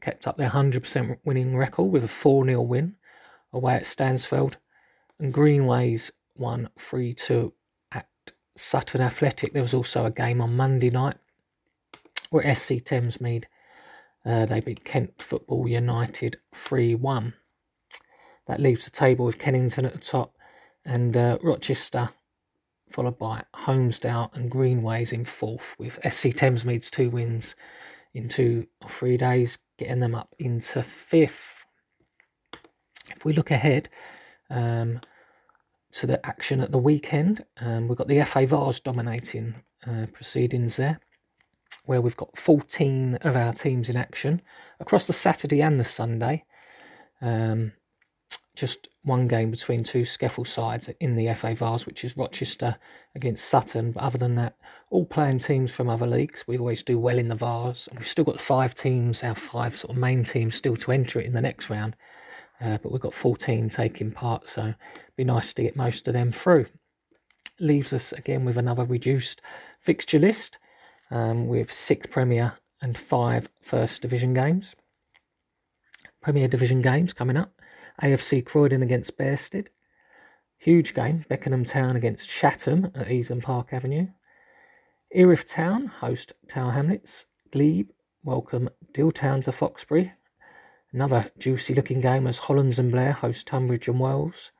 kept 0.00 0.26
up 0.26 0.36
their 0.36 0.50
100% 0.50 1.18
winning 1.24 1.56
record 1.56 1.92
with 1.92 2.04
a 2.04 2.08
4 2.08 2.46
0 2.46 2.62
win 2.62 2.96
away 3.52 3.74
at 3.74 3.84
Stansfeld. 3.84 4.54
And 5.18 5.32
Greenways 5.32 6.12
won 6.34 6.68
3 6.78 7.12
2 7.12 7.52
at 7.92 8.08
Sutton 8.56 9.00
Athletic. 9.00 9.52
There 9.52 9.62
was 9.62 9.74
also 9.74 10.04
a 10.06 10.10
game 10.10 10.40
on 10.40 10.56
Monday 10.56 10.90
night 10.90 11.16
where 12.30 12.54
SC 12.54 12.74
Thamesmead 12.74 13.44
Uh, 14.24 14.44
they 14.44 14.60
beat 14.60 14.84
Kent 14.84 15.22
Football 15.22 15.68
United 15.68 16.38
3 16.52 16.94
1. 16.96 17.34
That 18.46 18.60
leaves 18.60 18.84
the 18.84 18.90
table 18.90 19.24
with 19.24 19.38
Kennington 19.38 19.84
at 19.84 19.92
the 19.92 19.98
top 19.98 20.36
and 20.84 21.16
uh, 21.16 21.38
Rochester, 21.42 22.10
followed 22.88 23.18
by 23.18 23.42
Holmesdale 23.54 24.34
and 24.36 24.50
Greenways 24.50 25.12
in 25.12 25.24
fourth, 25.24 25.74
with 25.78 25.98
SC 26.04 26.28
Thamesmead's 26.28 26.90
two 26.90 27.10
wins 27.10 27.56
in 28.14 28.28
two 28.28 28.66
or 28.80 28.88
three 28.88 29.16
days, 29.16 29.58
getting 29.76 30.00
them 30.00 30.14
up 30.14 30.34
into 30.38 30.82
fifth. 30.82 31.66
If 33.10 33.24
we 33.24 33.32
look 33.32 33.50
ahead 33.50 33.88
um, 34.48 35.00
to 35.92 36.06
the 36.06 36.24
action 36.24 36.60
at 36.60 36.70
the 36.70 36.78
weekend, 36.78 37.44
um, 37.60 37.88
we've 37.88 37.98
got 37.98 38.08
the 38.08 38.24
FA 38.24 38.46
Vase 38.46 38.80
dominating 38.80 39.56
uh, 39.86 40.06
proceedings 40.12 40.76
there, 40.76 41.00
where 41.84 42.00
we've 42.00 42.16
got 42.16 42.38
14 42.38 43.16
of 43.22 43.36
our 43.36 43.52
teams 43.52 43.90
in 43.90 43.96
action 43.96 44.40
across 44.78 45.06
the 45.06 45.12
Saturday 45.12 45.60
and 45.60 45.80
the 45.80 45.84
Sunday. 45.84 46.44
Um, 47.20 47.72
just 48.56 48.88
one 49.02 49.28
game 49.28 49.50
between 49.50 49.84
two 49.84 50.02
SCEFL 50.02 50.46
sides 50.46 50.88
in 51.00 51.14
the 51.14 51.32
FA 51.34 51.54
Vase, 51.54 51.86
which 51.86 52.04
is 52.04 52.16
Rochester 52.16 52.76
against 53.14 53.44
Sutton. 53.44 53.92
But 53.92 54.02
other 54.02 54.18
than 54.18 54.34
that, 54.36 54.56
all 54.90 55.04
playing 55.04 55.38
teams 55.38 55.70
from 55.70 55.88
other 55.88 56.06
leagues. 56.06 56.44
We 56.48 56.58
always 56.58 56.82
do 56.82 56.98
well 56.98 57.18
in 57.18 57.28
the 57.28 57.36
Vase. 57.36 57.86
And 57.86 57.98
we've 57.98 58.08
still 58.08 58.24
got 58.24 58.40
five 58.40 58.74
teams, 58.74 59.22
our 59.22 59.34
five 59.34 59.76
sort 59.76 59.92
of 59.92 60.00
main 60.00 60.24
teams, 60.24 60.56
still 60.56 60.76
to 60.76 60.92
enter 60.92 61.20
it 61.20 61.26
in 61.26 61.34
the 61.34 61.40
next 61.40 61.70
round. 61.70 61.94
Uh, 62.60 62.78
but 62.78 62.90
we've 62.90 63.00
got 63.00 63.14
14 63.14 63.68
taking 63.68 64.10
part, 64.10 64.48
so 64.48 64.62
it'd 64.62 65.16
be 65.16 65.24
nice 65.24 65.52
to 65.52 65.62
get 65.62 65.76
most 65.76 66.08
of 66.08 66.14
them 66.14 66.32
through. 66.32 66.66
Leaves 67.60 67.92
us 67.92 68.12
again 68.12 68.44
with 68.44 68.56
another 68.56 68.84
reduced 68.84 69.42
fixture 69.78 70.18
list 70.18 70.58
um, 71.10 71.46
with 71.46 71.70
six 71.70 72.06
Premier 72.06 72.54
and 72.80 72.96
five 72.96 73.48
First 73.60 74.02
Division 74.02 74.32
games. 74.34 74.74
Premier 76.22 76.48
Division 76.48 76.82
games 76.82 77.12
coming 77.12 77.36
up. 77.36 77.55
AFC 78.02 78.44
Croydon 78.44 78.82
against 78.82 79.16
Bearsted. 79.18 79.68
Huge 80.58 80.94
game, 80.94 81.24
Beckenham 81.28 81.64
Town 81.64 81.96
against 81.96 82.28
Chatham 82.28 82.90
at 82.94 83.10
Eastham 83.10 83.40
Park 83.40 83.72
Avenue. 83.72 84.08
Erith 85.12 85.46
Town 85.46 85.86
host 85.86 86.32
Tower 86.48 86.72
Hamlets. 86.72 87.26
Glebe 87.50 87.90
welcome 88.22 88.68
Deal 88.92 89.10
Town 89.10 89.40
to 89.42 89.52
Foxbury. 89.52 90.12
Another 90.92 91.30
juicy 91.38 91.74
looking 91.74 92.00
game 92.00 92.26
as 92.26 92.40
Hollands 92.40 92.78
and 92.78 92.90
Blair 92.90 93.12
host 93.12 93.46
Tunbridge 93.46 93.88
and 93.88 94.00
Wells. 94.00 94.52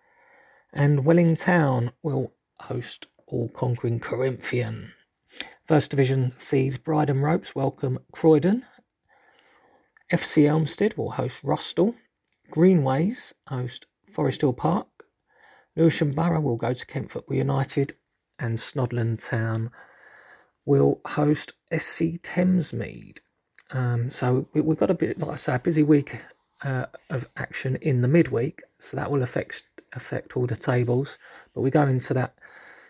And 0.72 1.04
Welling 1.04 1.34
Town 1.34 1.92
will 2.02 2.32
host 2.60 3.08
All 3.26 3.48
Conquering 3.48 4.00
Corinthian. 4.00 4.92
First 5.66 5.90
Division 5.90 6.32
sees 6.38 6.78
Bridon 6.78 7.22
Ropes 7.22 7.54
welcome 7.54 7.98
Croydon. 8.12 8.64
FC 10.12 10.46
Elmstead 10.46 10.96
will 10.96 11.10
host 11.12 11.42
Rusthall. 11.42 11.94
Greenways 12.50 13.34
host 13.48 13.86
Forest 14.10 14.40
Hill 14.42 14.52
Park. 14.52 14.86
Lewisham 15.76 16.12
Borough 16.12 16.40
will 16.40 16.56
go 16.56 16.72
to 16.72 16.86
Kent 16.86 17.10
Football 17.10 17.36
United. 17.36 17.94
And 18.38 18.58
Snodland 18.58 19.26
Town 19.28 19.70
will 20.66 21.00
host 21.06 21.54
SC 21.72 22.20
Thamesmead. 22.22 23.20
Um, 23.70 24.10
so 24.10 24.46
we, 24.52 24.60
have 24.62 24.78
got 24.78 24.90
a 24.90 24.94
bit, 24.94 25.18
like 25.18 25.30
I 25.30 25.34
say, 25.36 25.54
a 25.54 25.58
busy 25.58 25.82
week 25.82 26.16
uh, 26.62 26.86
of 27.10 27.26
action 27.36 27.76
in 27.76 28.02
the 28.02 28.08
midweek. 28.08 28.62
So 28.78 28.96
that 28.96 29.10
will 29.10 29.22
affect 29.22 29.62
affect 29.94 30.36
all 30.36 30.46
the 30.46 30.56
tables. 30.56 31.16
But 31.54 31.62
we 31.62 31.70
go 31.70 31.82
into 31.82 32.12
that 32.14 32.36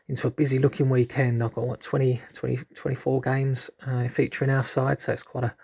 into 0.09 0.27
a 0.27 0.31
busy 0.31 0.59
looking 0.59 0.89
weekend. 0.89 1.43
I've 1.43 1.55
got 1.55 1.67
what 1.67 1.81
20, 1.81 2.21
20 2.33 2.59
24 2.75 3.21
games 3.21 3.71
uh, 3.87 4.09
featuring 4.09 4.51
our 4.51 4.63
side, 4.63 5.01
so 5.01 5.13
it's 5.13 5.23
quite 5.23 5.45
a 5.45 5.55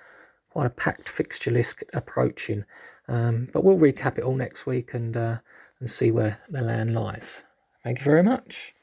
quite 0.50 0.66
a 0.66 0.70
packed 0.70 1.08
fixture 1.08 1.50
list 1.50 1.82
approaching. 1.92 2.64
Um, 3.08 3.48
but 3.52 3.64
we'll 3.64 3.78
recap 3.78 4.18
it 4.18 4.24
all 4.24 4.34
next 4.34 4.66
week 4.66 4.94
and 4.94 5.16
uh, 5.16 5.38
and 5.80 5.90
see 5.90 6.10
where 6.10 6.38
the 6.48 6.62
land 6.62 6.94
lies. 6.94 7.44
Thank 7.82 7.98
you 7.98 8.04
very 8.04 8.22
much. 8.22 8.74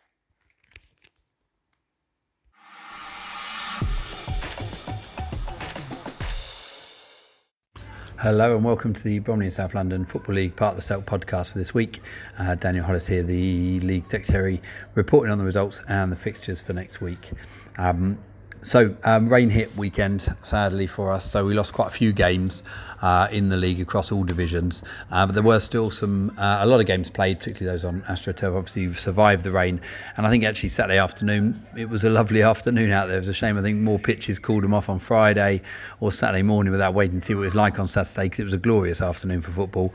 Hello 8.22 8.54
and 8.54 8.66
welcome 8.66 8.94
to 8.94 9.02
the 9.02 9.20
Bromley 9.20 9.46
and 9.46 9.54
South 9.54 9.74
London 9.74 10.04
Football 10.04 10.36
League 10.36 10.54
part 10.58 10.72
of 10.72 10.76
the 10.76 10.82
Celt 10.82 11.06
podcast 11.06 11.54
for 11.54 11.58
this 11.58 11.74
week. 11.74 12.02
Uh, 12.38 12.54
Daniel 12.56 12.84
Hollis 12.84 13.08
here, 13.08 13.24
the 13.24 13.80
league 13.80 14.06
secretary, 14.06 14.62
reporting 14.96 15.32
on 15.32 15.38
the 15.38 15.46
results 15.46 15.82
and 15.88 16.12
the 16.12 16.18
fixtures 16.18 16.62
for 16.62 16.74
next 16.74 17.00
week. 17.00 17.32
Um, 17.78 18.18
so 18.62 18.96
um, 19.04 19.30
rain 19.30 19.50
hit 19.50 19.76
weekend, 19.78 20.34
sadly 20.44 20.88
for 20.88 21.12
us. 21.12 21.30
So 21.30 21.46
we 21.46 21.54
lost 21.54 21.74
quite 21.74 21.88
a 21.88 21.92
few 21.92 22.12
games 22.12 22.64
uh, 23.02 23.28
in 23.32 23.50
the 23.50 23.58
league 23.58 23.80
across 23.80 24.12
all 24.12 24.24
divisions, 24.24 24.84
uh, 25.12 25.26
but 25.26 25.34
there 25.34 25.44
were 25.44 25.60
still 25.60 25.90
some 25.90 26.34
uh, 26.38 26.60
a 26.62 26.68
lot 26.68 26.80
of 26.80 26.86
games 26.86 27.10
played, 27.10 27.40
particularly 27.40 27.74
those 27.74 27.86
on 27.86 28.02
AstroTurf. 28.04 28.56
Obviously, 28.56 28.94
survived 28.96 29.44
the 29.44 29.52
rain, 29.52 29.80
and 30.18 30.28
I 30.28 30.30
think 30.30 30.44
actually 30.44 30.70
Saturday 30.70 30.98
afternoon 30.98 31.66
it 31.78 31.90
was 31.90 32.04
a 32.04 32.10
lovely 32.10 32.42
afternoon 32.50 32.92
out 32.92 33.08
there. 33.08 33.18
It 33.18 33.22
was 33.22 33.30
a 33.30 33.34
shame. 33.34 33.58
I 33.58 33.62
think 33.62 33.80
more 33.80 34.00
pitches 34.00 34.40
called 34.40 34.64
them 34.64 34.74
off 34.74 34.90
on 34.90 35.00
Friday 35.00 35.62
or 36.00 36.12
Saturday 36.12 36.44
morning 36.44 36.72
without 36.72 36.94
waiting 36.94 37.20
to 37.20 37.26
see 37.26 37.34
what 37.34 37.42
it 37.42 37.46
was 37.46 37.56
like 37.56 37.80
on 37.80 37.88
Saturday 37.88 38.26
because 38.26 38.40
it 38.40 38.46
was 38.46 38.54
a 38.54 38.58
glorious 38.58 39.02
afternoon 39.02 39.42
for 39.42 39.52
football. 39.52 39.94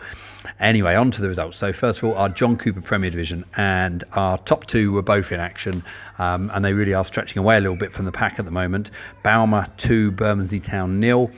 Anyway, 0.61 0.95
on 0.95 1.11
to 1.11 1.21
the 1.21 1.29
results. 1.29 1.59
So 1.59 1.73
first 1.73 1.99
of 1.99 2.05
all, 2.05 2.15
our 2.15 2.29
John 2.29 2.57
Cooper 2.57 2.81
Premier 2.81 3.11
Division 3.11 3.45
and 3.57 4.05
our 4.13 4.39
top 4.39 4.67
two 4.67 4.93
were 4.93 5.03
both 5.03 5.33
in 5.33 5.41
action, 5.41 5.83
um, 6.19 6.51
and 6.55 6.65
they 6.65 6.73
really 6.73 6.95
are 6.95 7.05
stretching 7.05 7.39
away 7.39 7.57
a 7.57 7.61
little 7.61 7.77
bit 7.77 7.93
from 7.93 8.05
the 8.05 8.13
pack 8.13 8.39
at 8.39 8.45
the 8.45 8.51
moment. 8.55 8.91
Balmer 9.23 9.67
2, 9.77 10.13
Bermondsey 10.13 10.61
Town 10.61 10.99
nil. 10.99 11.31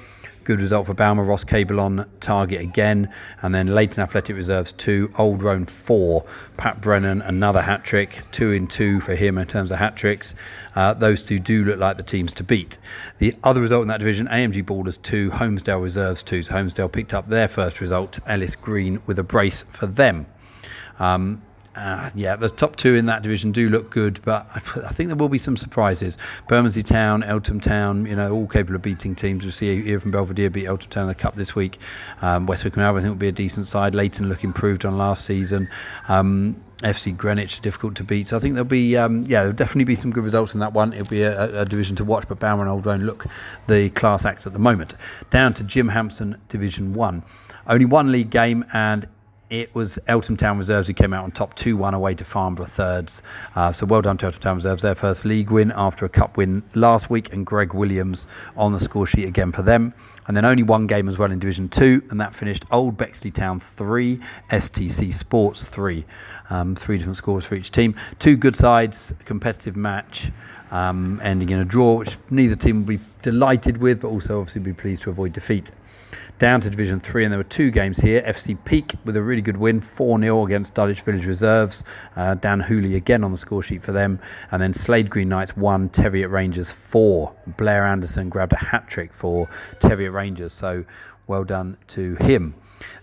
Good 0.47 0.61
result 0.61 0.87
for 0.87 0.95
Balmer. 0.95 1.25
Ross 1.25 1.43
Cable 1.43 1.81
on 1.81 2.09
target 2.21 2.61
again. 2.61 3.13
And 3.43 3.53
then 3.53 3.67
Leighton 3.67 4.01
Athletic 4.01 4.37
Reserves 4.37 4.71
2, 4.71 5.15
Old 5.19 5.43
Roan 5.43 5.67
4. 5.67 6.25
Pat 6.57 6.81
Brennan, 6.81 7.21
another 7.21 7.63
hat 7.63 7.83
trick. 7.83 8.23
2 8.31 8.53
in 8.53 8.69
2 8.69 9.01
for 9.01 9.17
him 9.17 9.39
in 9.39 9.49
terms 9.49 9.73
of 9.73 9.81
hat 9.81 9.97
tricks. 9.97 10.37
Uh, 10.77 10.95
those 10.95 11.21
two 11.21 11.41
do 11.41 11.65
look 11.65 11.81
like 11.81 11.97
the 11.97 12.05
teams 12.05 12.33
to 12.35 12.45
beat. 12.45 12.79
The 13.19 13.35
other 13.43 13.61
result 13.61 13.83
in 13.83 13.89
that 13.89 13.99
division 13.99 14.29
AMG 14.29 14.65
Borders 14.65 14.99
2, 14.99 15.31
Holmesdale 15.31 15.83
Reserves 15.83 16.23
2. 16.23 16.45
So 16.45 16.55
Holmesdale 16.55 16.93
picked 16.93 17.13
up 17.13 17.29
their 17.29 17.49
first 17.49 17.81
result. 17.81 18.21
Ellis 18.25 18.55
Green 18.55 19.03
with 19.05 19.19
a 19.19 19.25
brace 19.25 19.65
for 19.73 19.87
them. 19.87 20.27
Um, 21.01 21.43
uh, 21.77 22.11
yeah, 22.15 22.37
the 22.37 22.49
top 22.49 22.77
two 22.77 22.95
in 22.95 23.07
that 23.07 23.23
division 23.23 23.53
do 23.53 23.69
look 23.69 23.91
good, 23.91 24.21
but 24.25 24.47
I 24.55 24.61
think 24.93 25.09
there 25.09 25.17
will 25.17 25.29
be 25.29 25.39
some 25.39 25.57
surprises. 25.57 26.17
Bermondsey 26.49 26.83
Town, 26.83 27.23
Eltham 27.23 27.61
Town, 27.61 28.07
you 28.07 28.17
know, 28.17 28.33
all 28.33 28.47
capable 28.47 28.77
of 28.77 28.83
beating 28.83 29.15
teams. 29.15 29.45
We'll 29.45 29.53
see 29.53 29.83
here 29.83 30.01
from 30.01 30.11
Belvedere 30.11 30.49
beat 30.49 30.67
Eltham 30.67 30.89
Town 30.89 31.03
in 31.03 31.09
the 31.09 31.15
Cup 31.15 31.35
this 31.35 31.55
week. 31.55 31.79
Um, 32.23 32.47
West 32.47 32.65
Albion, 32.65 32.85
I 32.85 33.01
think, 33.01 33.09
will 33.11 33.15
be 33.17 33.29
a 33.29 33.33
decent 33.33 33.67
side. 33.67 33.95
Leighton 33.95 34.29
look 34.29 34.43
improved 34.43 34.87
on 34.87 34.97
last 34.97 35.27
season. 35.27 35.69
Um, 36.09 36.63
FC 36.79 37.17
Greenwich 37.17 37.61
difficult 37.61 37.95
to 37.97 38.05
beat. 38.05 38.29
So 38.29 38.37
I 38.37 38.41
think 38.41 38.55
there'll 38.55 38.67
be, 38.67 38.97
um, 38.97 39.25
yeah, 39.27 39.41
there'll 39.41 39.53
definitely 39.53 39.85
be 39.85 39.95
some 39.95 40.11
good 40.11 40.25
results 40.25 40.55
in 40.55 40.61
that 40.61 40.73
one. 40.73 40.93
It'll 40.93 41.07
be 41.07 41.23
a, 41.23 41.63
a 41.63 41.65
division 41.65 41.97
to 41.97 42.05
watch, 42.05 42.27
but 42.29 42.39
Bower 42.39 42.61
and 42.61 42.69
Old 42.69 42.85
Roan 42.85 43.05
look 43.05 43.27
the 43.67 43.91
class 43.91 44.25
acts 44.25 44.47
at 44.47 44.53
the 44.53 44.59
moment. 44.59 44.95
Down 45.31 45.55
to 45.55 45.65
Jim 45.65 45.89
Hampson 45.89 46.41
Division 46.49 46.95
1. 46.95 47.23
Only 47.67 47.85
one 47.85 48.13
league 48.13 48.31
game, 48.31 48.65
and 48.73 49.09
it 49.49 49.75
was 49.75 49.99
Eltham 50.09 50.37
Town 50.37 50.59
Reserves 50.59 50.89
who 50.89 50.95
came 50.95 51.13
out 51.13 51.25
on 51.25 51.31
top 51.31 51.55
2 51.55 51.77
1 51.77 51.95
away 51.95 52.15
to 52.15 52.25
Farnborough 52.25 52.67
Thirds. 52.67 53.23
Uh, 53.55 53.71
so 53.73 53.87
well 53.87 54.03
done 54.03 54.17
to 54.19 54.27
Eltham 54.27 54.41
Town 54.41 54.55
Reserves, 54.57 54.83
their 54.83 54.95
first 54.95 55.25
league 55.25 55.51
win 55.51 55.73
after 55.77 56.05
a 56.05 56.09
cup 56.09 56.37
win 56.37 56.63
last 56.75 57.11
week, 57.11 57.33
and 57.33 57.47
Greg 57.47 57.73
Williams 57.73 58.27
on 58.57 58.73
the 58.73 58.81
score 58.81 59.07
sheet 59.07 59.27
again 59.27 59.53
for 59.53 59.63
them. 59.63 59.95
And 60.27 60.37
then 60.37 60.45
only 60.45 60.65
one 60.65 60.89
game 60.89 61.09
as 61.09 61.19
well 61.19 61.31
in 61.31 61.39
Division 61.39 61.69
2, 61.69 62.09
and 62.11 62.21
that 62.21 62.35
finished 62.35 62.65
Old 62.73 62.97
Bexley 62.97 63.31
Town 63.31 63.61
3, 63.61 64.19
STC 64.51 65.13
Sports 65.13 65.67
3. 65.67 66.05
Um, 66.51 66.75
three 66.75 66.99
different 66.99 67.17
scores 67.17 67.45
for 67.45 67.55
each 67.55 67.71
team. 67.71 67.95
Two 68.19 68.37
good 68.37 68.57
sides, 68.57 69.15
competitive 69.25 69.77
match. 69.77 70.31
Um, 70.73 71.21
ending 71.23 71.51
in 71.51 71.61
a 71.61 71.65
draw, 71.65 71.95
which 71.95 72.19
neither 72.29 72.57
team 72.57 72.81
will 72.81 72.97
be 72.97 73.01
delighted 73.23 73.77
with, 73.77 74.01
but 74.01 74.09
also 74.09 74.41
obviously 74.41 74.63
be 74.63 74.73
pleased 74.73 75.03
to 75.03 75.11
avoid 75.11 75.33
defeat 75.33 75.71
down 76.39 76.61
to 76.61 76.71
Division 76.71 77.01
3, 77.01 77.25
and 77.25 77.33
there 77.33 77.39
were 77.39 77.45
two 77.45 77.71
games 77.71 77.99
here. 77.99 78.23
FC 78.23 78.57
Peak 78.65 78.95
with 79.05 79.17
a 79.17 79.23
really 79.23 79.43
good 79.43 79.57
win, 79.57 79.81
4 79.81 80.19
0 80.21 80.45
against 80.45 80.75
Dulwich 80.75 81.03
Village 81.03 81.27
Reserves. 81.27 81.85
Uh, 82.15 82.35
Dan 82.35 82.61
Hooley 82.61 82.97
again 82.97 83.25
on 83.25 83.33
the 83.33 83.39
score 83.39 83.63
sheet 83.63 83.83
for 83.83 83.93
them. 83.93 84.19
And 84.51 84.61
then 84.61 84.73
Slade 84.73 85.11
Green 85.11 85.29
Knights 85.29 85.57
1, 85.57 85.91
Teviot 85.91 86.31
Rangers 86.31 86.73
4. 86.73 87.35
Blair 87.57 87.87
Anderson 87.87 88.29
grabbed 88.29 88.53
a 88.53 88.57
hat 88.57 88.89
trick 88.89 89.13
for 89.13 89.49
Teviot 89.81 90.13
Rangers, 90.13 90.53
so 90.53 90.85
well 91.27 91.45
done 91.45 91.77
to 91.89 92.15
him. 92.17 92.55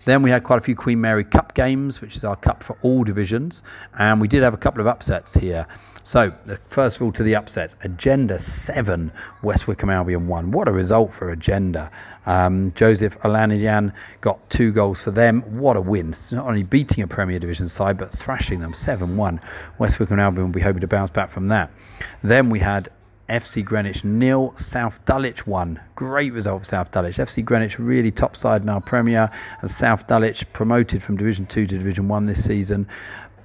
Then 0.04 0.22
we 0.22 0.30
had 0.30 0.44
quite 0.44 0.58
a 0.58 0.62
few 0.62 0.76
Queen 0.76 1.00
Mary 1.00 1.24
Cup 1.24 1.54
games, 1.54 2.00
which 2.00 2.16
is 2.16 2.24
our 2.24 2.36
cup 2.36 2.62
for 2.62 2.76
all 2.82 3.04
divisions, 3.04 3.62
and 3.98 4.20
we 4.20 4.28
did 4.28 4.42
have 4.42 4.54
a 4.54 4.58
couple 4.58 4.80
of 4.80 4.86
upsets 4.86 5.34
here. 5.34 5.66
So, 6.02 6.32
first 6.66 6.96
of 6.96 7.02
all, 7.02 7.12
to 7.12 7.22
the 7.22 7.34
upsets 7.34 7.76
Agenda 7.82 8.38
7, 8.38 9.10
West 9.42 9.66
Wickham 9.66 9.88
Albion 9.88 10.26
1. 10.26 10.50
What 10.50 10.68
a 10.68 10.72
result 10.72 11.12
for 11.12 11.30
Agenda. 11.30 11.90
Um, 12.26 12.70
Joseph 12.72 13.18
Alanijan 13.20 13.92
got 14.20 14.50
two 14.50 14.70
goals 14.70 15.02
for 15.02 15.10
them. 15.10 15.40
What 15.58 15.78
a 15.78 15.80
win. 15.80 16.10
It's 16.10 16.30
not 16.30 16.46
only 16.46 16.62
beating 16.62 17.02
a 17.02 17.06
Premier 17.06 17.38
Division 17.38 17.70
side, 17.70 17.96
but 17.96 18.10
thrashing 18.10 18.60
them 18.60 18.74
7 18.74 19.16
1. 19.16 19.40
West 19.78 19.98
Wickham 19.98 20.20
Albion 20.20 20.44
will 20.44 20.52
be 20.52 20.60
hoping 20.60 20.80
to 20.80 20.88
bounce 20.88 21.10
back 21.10 21.30
from 21.30 21.48
that. 21.48 21.70
Then 22.22 22.50
we 22.50 22.58
had 22.58 22.90
FC 23.28 23.64
Greenwich 23.64 24.04
nil, 24.04 24.52
South 24.56 25.04
Dulwich 25.04 25.46
one. 25.46 25.80
Great 25.94 26.32
result 26.32 26.62
for 26.62 26.64
South 26.66 26.90
Dulwich. 26.90 27.16
FC 27.16 27.44
Greenwich 27.44 27.78
really 27.78 28.10
top 28.10 28.36
side 28.36 28.62
in 28.62 28.68
our 28.68 28.80
Premier, 28.80 29.30
and 29.60 29.70
South 29.70 30.06
Dulwich 30.06 30.50
promoted 30.52 31.02
from 31.02 31.16
Division 31.16 31.46
Two 31.46 31.66
to 31.66 31.78
Division 31.78 32.08
One 32.08 32.26
this 32.26 32.44
season. 32.44 32.86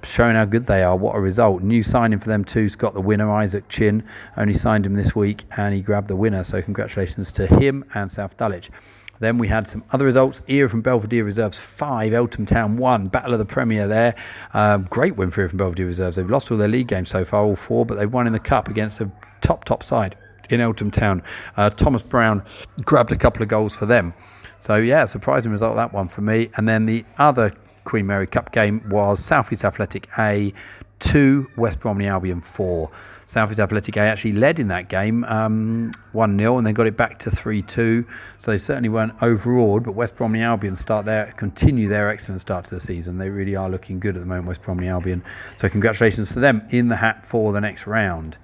Showing 0.02 0.34
how 0.34 0.46
good 0.46 0.66
they 0.66 0.82
are. 0.82 0.96
What 0.96 1.14
a 1.14 1.20
result. 1.20 1.62
New 1.62 1.82
signing 1.82 2.18
for 2.18 2.28
them 2.28 2.44
too. 2.44 2.68
Got 2.70 2.94
the 2.94 3.00
winner, 3.02 3.30
Isaac 3.30 3.68
Chin. 3.68 4.02
Only 4.36 4.54
signed 4.54 4.86
him 4.86 4.94
this 4.94 5.14
week 5.14 5.44
and 5.58 5.74
he 5.74 5.82
grabbed 5.82 6.08
the 6.08 6.16
winner. 6.16 6.42
So 6.42 6.62
congratulations 6.62 7.30
to 7.32 7.46
him 7.46 7.84
and 7.94 8.10
South 8.10 8.36
Dulwich. 8.38 8.70
Then 9.18 9.36
we 9.36 9.48
had 9.48 9.68
some 9.68 9.84
other 9.92 10.06
results. 10.06 10.40
Era 10.48 10.70
from 10.70 10.80
Belvedere 10.80 11.24
Reserves 11.24 11.58
5, 11.58 12.14
Eltham 12.14 12.46
Town 12.46 12.78
1. 12.78 13.08
Battle 13.08 13.34
of 13.34 13.38
the 13.38 13.44
Premier 13.44 13.86
there. 13.86 14.14
Um, 14.54 14.86
great 14.88 15.16
win 15.16 15.30
for 15.30 15.42
Era 15.42 15.50
from 15.50 15.58
Belvedere 15.58 15.86
Reserves. 15.86 16.16
They've 16.16 16.28
lost 16.28 16.50
all 16.50 16.56
their 16.56 16.68
league 16.68 16.88
games 16.88 17.10
so 17.10 17.26
far, 17.26 17.44
all 17.44 17.54
four, 17.54 17.84
but 17.84 17.96
they've 17.96 18.10
won 18.10 18.26
in 18.26 18.32
the 18.32 18.40
Cup 18.40 18.68
against 18.68 19.00
a 19.02 19.12
top, 19.40 19.64
top 19.64 19.82
side 19.82 20.16
in 20.48 20.60
Eltham 20.60 20.90
Town. 20.90 21.22
Uh, 21.56 21.70
Thomas 21.70 22.02
Brown 22.02 22.42
grabbed 22.84 23.12
a 23.12 23.16
couple 23.16 23.42
of 23.42 23.48
goals 23.48 23.76
for 23.76 23.86
them. 23.86 24.14
So, 24.58 24.76
yeah, 24.76 25.04
surprising 25.06 25.52
result 25.52 25.76
that 25.76 25.92
one 25.92 26.08
for 26.08 26.20
me. 26.20 26.50
And 26.56 26.68
then 26.68 26.86
the 26.86 27.04
other 27.18 27.52
Queen 27.84 28.06
Mary 28.06 28.26
Cup 28.26 28.52
game 28.52 28.86
was 28.90 29.24
South 29.24 29.52
East 29.52 29.64
Athletic 29.64 30.08
A 30.18 30.52
2, 30.98 31.52
West 31.56 31.80
Bromley 31.80 32.06
Albion 32.06 32.40
4. 32.40 32.90
South 33.26 33.50
East 33.50 33.60
Athletic 33.60 33.96
A 33.96 34.00
actually 34.00 34.32
led 34.32 34.58
in 34.58 34.68
that 34.68 34.88
game 34.88 35.24
um, 35.24 35.92
1 36.12 36.30
um, 36.30 36.38
0 36.38 36.58
and 36.58 36.66
they 36.66 36.72
got 36.72 36.86
it 36.88 36.96
back 36.96 37.18
to 37.20 37.30
3 37.30 37.62
2. 37.62 38.04
So 38.38 38.50
they 38.50 38.58
certainly 38.58 38.88
weren't 38.88 39.14
overawed, 39.22 39.84
but 39.84 39.92
West 39.92 40.16
Bromley 40.16 40.40
Albion 40.42 40.76
start 40.76 41.06
there, 41.06 41.32
continue 41.36 41.88
their 41.88 42.10
excellent 42.10 42.40
start 42.40 42.64
to 42.66 42.74
the 42.74 42.80
season. 42.80 43.18
They 43.18 43.30
really 43.30 43.56
are 43.56 43.70
looking 43.70 44.00
good 44.00 44.16
at 44.16 44.20
the 44.20 44.26
moment, 44.26 44.46
West 44.46 44.62
Bromley 44.62 44.88
Albion. 44.88 45.22
So 45.56 45.68
congratulations 45.68 46.32
to 46.34 46.40
them 46.40 46.66
in 46.70 46.88
the 46.88 46.96
hat 46.96 47.24
for 47.24 47.52
the 47.52 47.60
next 47.60 47.86
round. 47.86 48.36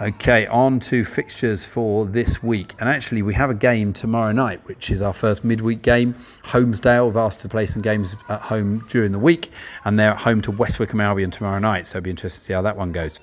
Okay, 0.00 0.46
on 0.46 0.78
to 0.78 1.04
fixtures 1.04 1.66
for 1.66 2.06
this 2.06 2.40
week. 2.40 2.72
And 2.78 2.88
actually, 2.88 3.22
we 3.22 3.34
have 3.34 3.50
a 3.50 3.54
game 3.54 3.92
tomorrow 3.92 4.30
night, 4.30 4.64
which 4.64 4.92
is 4.92 5.02
our 5.02 5.12
first 5.12 5.42
midweek 5.42 5.82
game. 5.82 6.14
Holmesdale 6.44 7.06
have 7.06 7.16
asked 7.16 7.40
to 7.40 7.48
play 7.48 7.66
some 7.66 7.82
games 7.82 8.14
at 8.28 8.40
home 8.40 8.86
during 8.88 9.10
the 9.10 9.18
week, 9.18 9.50
and 9.84 9.98
they're 9.98 10.12
at 10.12 10.18
home 10.18 10.40
to 10.42 10.52
West 10.52 10.78
Wickham 10.78 11.00
Albion 11.00 11.32
tomorrow 11.32 11.58
night. 11.58 11.88
So 11.88 11.98
it'll 11.98 12.04
be 12.04 12.10
interesting 12.10 12.38
to 12.38 12.44
see 12.44 12.52
how 12.52 12.62
that 12.62 12.76
one 12.76 12.92
goes. 12.92 13.18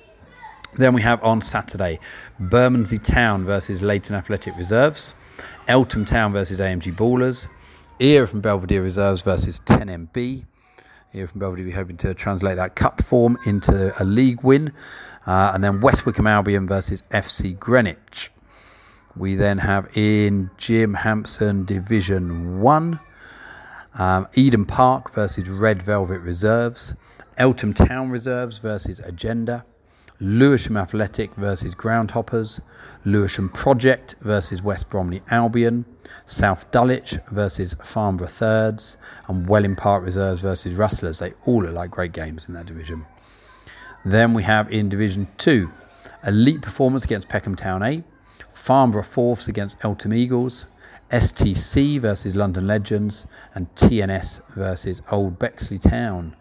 Then 0.74 0.92
we 0.92 1.00
have 1.00 1.24
on 1.24 1.40
Saturday 1.40 1.98
Bermondsey 2.38 2.98
Town 2.98 3.46
versus 3.46 3.80
Leighton 3.80 4.14
Athletic 4.14 4.54
Reserves, 4.58 5.14
Eltham 5.68 6.04
Town 6.04 6.34
versus 6.34 6.60
AMG 6.60 6.94
Ballers, 6.94 7.48
Era 8.00 8.28
from 8.28 8.42
Belvedere 8.42 8.82
Reserves 8.82 9.22
versus 9.22 9.60
10MB. 9.60 10.44
Era 11.16 11.28
from 11.28 11.40
Belvedere, 11.40 11.64
we're 11.66 11.74
hoping 11.74 11.96
to 11.98 12.14
translate 12.14 12.56
that 12.56 12.76
cup 12.76 13.02
form 13.02 13.38
into 13.46 13.92
a 13.98 14.04
league 14.04 14.42
win. 14.42 14.72
Uh, 15.26 15.52
and 15.54 15.64
then 15.64 15.80
West 15.80 16.06
Wickham 16.06 16.26
Albion 16.26 16.66
versus 16.66 17.02
FC 17.10 17.58
Greenwich. 17.58 18.30
We 19.16 19.34
then 19.34 19.58
have 19.58 19.96
in 19.96 20.50
Jim 20.58 20.94
Hampson 20.94 21.64
Division 21.64 22.60
1, 22.60 23.00
um, 23.98 24.28
Eden 24.34 24.66
Park 24.66 25.12
versus 25.12 25.48
Red 25.48 25.82
Velvet 25.82 26.20
Reserves, 26.20 26.94
Eltham 27.38 27.72
Town 27.72 28.10
Reserves 28.10 28.58
versus 28.58 29.00
Agenda, 29.00 29.64
Lewisham 30.20 30.78
Athletic 30.78 31.34
versus 31.34 31.74
Groundhoppers, 31.74 32.60
Lewisham 33.04 33.50
Project 33.50 34.14
versus 34.22 34.62
West 34.62 34.88
Bromley 34.88 35.20
Albion, 35.30 35.84
South 36.24 36.70
Dulwich 36.70 37.18
versus 37.30 37.74
Farnborough 37.82 38.26
Thirds, 38.26 38.96
and 39.28 39.46
Welling 39.48 39.76
Park 39.76 40.04
Reserves 40.04 40.40
versus 40.40 40.74
Rustlers. 40.74 41.18
They 41.18 41.34
all 41.44 41.62
look 41.62 41.74
like 41.74 41.90
great 41.90 42.12
games 42.12 42.48
in 42.48 42.54
that 42.54 42.66
division. 42.66 43.04
Then 44.06 44.32
we 44.32 44.42
have 44.44 44.72
in 44.72 44.88
Division 44.88 45.28
2 45.38 45.70
Elite 46.26 46.62
Performance 46.62 47.04
against 47.04 47.28
Peckham 47.28 47.54
Town 47.54 47.82
A, 47.82 48.02
Farnborough 48.54 49.02
Fourths 49.02 49.48
against 49.48 49.84
Eltham 49.84 50.14
Eagles, 50.14 50.66
STC 51.10 52.00
versus 52.00 52.34
London 52.34 52.66
Legends, 52.66 53.26
and 53.54 53.72
TNS 53.74 54.40
versus 54.54 55.02
Old 55.12 55.38
Bexley 55.38 55.78
Town. 55.78 56.34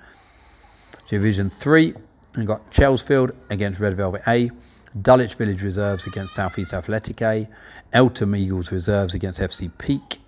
Division 1.07 1.49
3, 1.49 1.93
we've 2.37 2.47
got 2.47 2.69
Chelsfield 2.71 3.35
against 3.49 3.79
Red 3.79 3.95
Velvet 3.95 4.21
A, 4.27 4.51
Dulwich 5.01 5.35
Village 5.35 5.61
Reserves 5.61 6.07
against 6.07 6.33
South 6.33 6.57
East 6.57 6.73
Athletic 6.73 7.21
A, 7.21 7.47
Eltham 7.93 8.35
Eagles 8.35 8.71
Reserves 8.71 9.13
against 9.13 9.39
FC 9.39 9.71
Peak, 9.77 10.19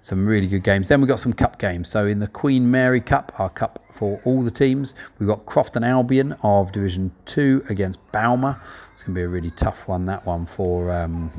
some 0.00 0.26
really 0.26 0.46
good 0.46 0.62
games. 0.62 0.88
Then 0.88 1.00
we've 1.00 1.08
got 1.08 1.20
some 1.20 1.32
cup 1.32 1.58
games. 1.58 1.88
So 1.88 2.06
in 2.06 2.18
the 2.18 2.28
Queen 2.28 2.70
Mary 2.70 3.00
Cup, 3.00 3.32
our 3.38 3.48
cup 3.48 3.84
for 3.92 4.20
all 4.24 4.42
the 4.42 4.50
teams, 4.50 4.94
we've 5.18 5.28
got 5.28 5.46
Crofton 5.46 5.84
Albion 5.84 6.36
of 6.42 6.72
Division 6.72 7.10
2 7.26 7.64
against 7.68 8.00
Balmer. 8.12 8.60
It's 8.92 9.02
going 9.02 9.14
to 9.14 9.18
be 9.20 9.24
a 9.24 9.28
really 9.28 9.50
tough 9.50 9.88
one, 9.88 10.06
that 10.06 10.24
one, 10.26 10.46
for. 10.46 10.90
Um, 10.92 11.30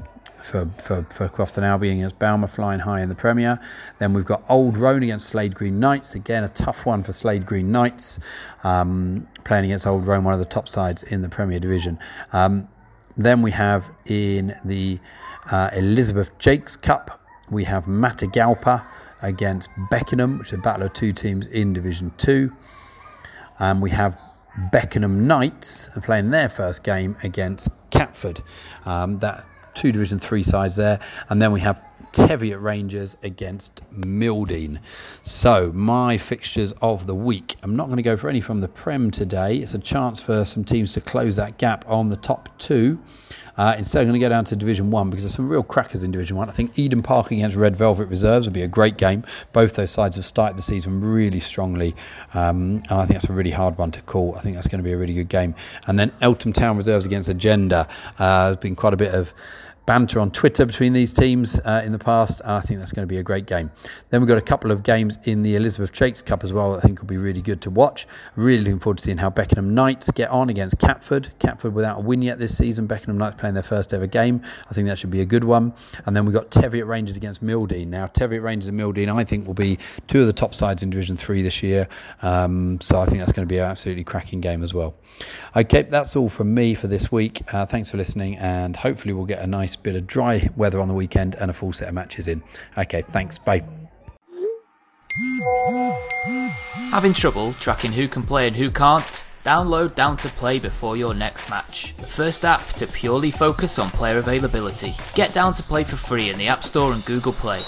for, 0.46 0.70
for, 0.78 1.04
for 1.10 1.28
Crofton 1.28 1.64
Albion 1.64 1.98
against 1.98 2.20
Balmer 2.20 2.48
flying 2.48 2.80
high 2.80 3.02
in 3.02 3.10
the 3.10 3.16
Premier. 3.16 3.60
Then 4.00 4.14
we've 4.14 4.26
got 4.26 4.44
Old 4.48 4.78
Roan 4.78 5.04
against 5.04 5.28
Slade 5.28 5.56
Green 5.56 5.80
Knights. 5.80 6.16
Again, 6.16 6.44
a 6.44 6.50
tough 6.50 6.86
one 6.86 7.04
for 7.04 7.12
Slade 7.12 7.46
Green 7.46 7.72
Knights, 7.72 8.20
um, 8.64 9.28
playing 9.44 9.66
against 9.66 9.88
Old 9.88 10.06
Roan, 10.06 10.24
one 10.24 10.34
of 10.34 10.40
the 10.40 10.46
top 10.46 10.68
sides 10.68 11.04
in 11.04 11.22
the 11.22 11.30
Premier 11.30 11.60
Division. 11.60 11.98
Um, 12.32 12.68
then 13.18 13.42
we 13.42 13.52
have 13.52 13.90
in 14.06 14.56
the 14.66 15.00
uh, 15.52 15.70
Elizabeth 15.74 16.38
Jakes 16.38 16.76
Cup, 16.76 17.22
we 17.50 17.64
have 17.64 17.86
Matagalpa 17.86 18.86
against 19.22 19.70
Beckenham, 19.90 20.38
which 20.38 20.48
is 20.48 20.60
a 20.60 20.62
battle 20.62 20.86
of 20.86 20.94
two 20.94 21.14
teams 21.14 21.48
in 21.48 21.74
Division 21.74 22.12
2. 22.18 22.52
And 23.60 23.82
we 23.82 23.90
have 23.92 24.20
Beckenham 24.72 25.28
Knights 25.28 25.90
playing 26.04 26.30
their 26.30 26.50
first 26.50 26.84
game 26.84 27.16
against 27.24 27.70
Catford. 27.90 28.42
Um, 28.86 29.20
that 29.20 29.46
two 29.76 29.92
Division 29.92 30.20
3 30.20 30.44
sides 30.44 30.76
there. 30.76 31.00
And 31.30 31.42
then 31.42 31.52
we 31.52 31.62
have 31.62 31.82
Teviot 32.16 32.62
Rangers 32.62 33.18
against 33.24 33.82
Mildeen. 33.94 34.80
So, 35.22 35.72
my 35.74 36.18
fixtures 36.18 36.74
of 36.82 37.08
the 37.08 37.16
week. 37.16 37.58
I'm 37.62 37.76
not 37.76 37.88
going 37.88 37.98
to 37.98 38.04
go 38.04 38.16
for 38.16 38.30
any 38.30 38.40
from 38.40 38.62
the 38.62 38.70
Prem 38.70 39.12
today. 39.12 39.58
It's 39.58 39.74
a 39.74 39.80
chance 39.80 40.22
for 40.22 40.46
some 40.46 40.64
teams 40.64 40.94
to 40.94 41.02
close 41.02 41.36
that 41.36 41.58
gap 41.58 41.84
on 41.88 42.10
the 42.10 42.16
top 42.16 42.58
two. 42.58 43.00
Uh, 43.58 43.76
instead, 43.78 44.00
I'm 44.00 44.08
going 44.08 44.20
to 44.20 44.26
go 44.26 44.30
down 44.30 44.46
to 44.46 44.56
Division 44.56 44.92
1 44.92 45.10
because 45.10 45.24
there's 45.24 45.36
some 45.36 45.48
real 45.48 45.64
crackers 45.64 46.04
in 46.04 46.12
Division 46.12 46.36
1. 46.36 46.50
I 46.50 46.52
think 46.52 46.78
Eden 46.78 47.02
Park 47.02 47.32
against 47.32 47.56
Red 47.56 47.76
Velvet 47.76 48.08
Reserves 48.08 48.48
would 48.48 48.54
be 48.54 48.64
a 48.64 48.68
great 48.68 48.98
game. 48.98 49.24
Both 49.54 49.76
those 49.76 49.92
sides 49.92 50.18
have 50.18 50.26
started 50.26 50.58
the 50.58 50.62
season 50.62 51.02
really 51.02 51.40
strongly, 51.40 51.96
um, 52.34 52.82
and 52.90 52.92
I 52.92 53.06
think 53.06 53.14
that's 53.20 53.30
a 53.30 53.34
really 53.34 53.52
hard 53.52 53.78
one 53.78 53.92
to 53.92 54.02
call. 54.02 54.36
I 54.36 54.42
think 54.42 54.56
that's 54.56 54.68
going 54.68 54.80
to 54.80 54.84
be 54.84 54.92
a 54.92 54.98
really 54.98 55.14
good 55.14 55.30
game. 55.30 55.56
And 55.88 55.98
then 55.98 56.12
Eltham 56.22 56.52
Town 56.52 56.76
Reserves 56.76 57.06
against 57.06 57.30
Agenda. 57.30 57.88
Uh, 58.20 58.48
there's 58.48 58.58
been 58.58 58.76
quite 58.76 58.94
a 58.94 58.98
bit 58.98 59.14
of 59.14 59.34
banter 59.86 60.20
on 60.20 60.32
Twitter 60.32 60.66
between 60.66 60.94
these 60.94 61.14
teams 61.14 61.60
uh, 61.60 61.82
in 61.86 61.92
the 61.92 62.00
past, 62.00 62.42
and 62.42 62.52
I 62.52 62.62
think 62.62 62.80
that's 62.80 62.92
going 62.92 63.08
to 63.08 63.12
be 63.12 63.18
a 63.18 63.24
great 63.24 63.46
game. 63.46 63.72
Then 64.10 64.22
we've 64.22 64.28
got 64.28 64.38
a 64.38 64.42
couple 64.42 64.72
of 64.72 64.84
games 64.84 65.20
in 65.26 65.44
the 65.44 65.56
Elizabeth 65.56 65.92
Jakes 65.92 66.22
Cup 66.22 66.44
as 66.44 66.52
well. 66.52 66.76
I 66.76 66.82
think 66.82 67.00
will 67.00 67.08
be 67.08 67.18
really 67.18 67.42
good 67.42 67.62
to 67.62 67.70
watch. 67.70 68.08
Really 68.36 68.64
looking 68.64 68.80
forward 68.80 68.98
to 68.98 69.04
seeing 69.04 69.18
how 69.18 69.30
Beckenham 69.30 69.74
Knights 69.74 70.12
get 70.12 70.30
on 70.30 70.50
against 70.50 70.80
Catford. 70.80 71.32
Catford 71.40 71.74
without 71.74 72.00
a 72.00 72.02
win 72.02 72.22
yet 72.22 72.40
this 72.40 72.58
season. 72.58 72.88
Beckenham 72.88 73.18
Knights 73.18 73.38
playing 73.40 73.54
their 73.54 73.64
first 73.64 73.94
ever 73.94 74.08
game. 74.08 74.42
I 74.70 74.74
think 74.74 74.88
that 74.88 74.98
should 74.98 75.12
be 75.12 75.22
a 75.22 75.26
good 75.26 75.44
one. 75.44 75.74
And 76.06 76.16
then 76.16 76.26
we've 76.26 76.34
got 76.34 76.52
Teviot 76.52 76.88
Rangers 76.88 77.16
against 77.16 77.44
Mildeen. 77.44 77.88
Now 77.88 78.08
Teviot 78.08 78.42
Rangers 78.42 78.70
and 78.70 78.80
Mildeen, 78.80 79.14
I 79.14 79.24
think, 79.24 79.46
will 79.46 79.54
be 79.54 79.78
two 80.08 80.22
of 80.22 80.28
the 80.28 80.34
top 80.34 80.54
sides 80.54 80.84
in 80.84 80.90
Division 80.90 81.18
Three 81.18 81.42
this 81.42 81.62
year. 81.62 81.88
Um, 82.22 82.80
so 82.82 83.00
I 83.00 83.06
think 83.06 83.20
that's 83.20 83.32
going 83.32 83.48
to 83.48 83.52
be 83.52 83.60
an 83.60 83.66
absolutely 83.66 84.04
cracking 84.04 84.42
game 84.42 84.64
as 84.64 84.74
well. 84.74 84.96
Okay, 85.56 85.84
that's 85.84 86.16
all 86.16 86.30
from 86.30 86.54
me 86.54 86.76
for 86.76 86.88
this 86.88 87.12
week. 87.12 87.42
Uh, 87.54 87.66
thanks 87.66 87.92
for 87.92 87.98
listening, 87.98 88.38
and 88.38 88.76
hopefully 88.76 89.14
we'll 89.14 89.26
get 89.26 89.42
a 89.42 89.48
nice 89.48 89.75
bit 89.84 89.96
of 89.96 90.08
dry 90.08 90.50
weather 90.56 90.80
on 90.80 90.88
the 90.88 90.94
weekend 90.94 91.36
and 91.36 91.50
a 91.52 91.54
full 91.54 91.74
set 91.74 91.88
of 91.88 91.94
matches 91.94 92.28
in. 92.28 92.44
Okay, 92.78 93.02
thanks. 93.04 93.38
Bye. 93.38 93.64
Having 96.92 97.14
trouble 97.14 97.54
tracking 97.54 97.94
who 97.94 98.08
can 98.08 98.24
play 98.24 98.48
and 98.48 98.56
who 98.56 98.70
can't? 98.70 99.26
Download 99.44 99.94
Down 99.94 100.18
to 100.18 100.28
Play 100.30 100.58
before 100.58 100.98
your 100.98 101.14
next 101.14 101.52
match. 101.52 101.96
The 101.98 102.08
first 102.08 102.44
app 102.44 102.66
to 102.70 102.88
purely 102.88 103.30
focus 103.30 103.78
on 103.78 103.92
player 103.92 104.18
availability. 104.18 104.96
Get 105.14 105.36
Down 105.36 105.54
to 105.54 105.64
Play 105.64 105.84
for 105.84 105.96
free 105.96 106.32
in 106.32 106.38
the 106.40 106.48
App 106.48 106.64
Store 106.64 106.94
and 106.94 107.06
Google 107.06 107.34
Play. 107.34 107.62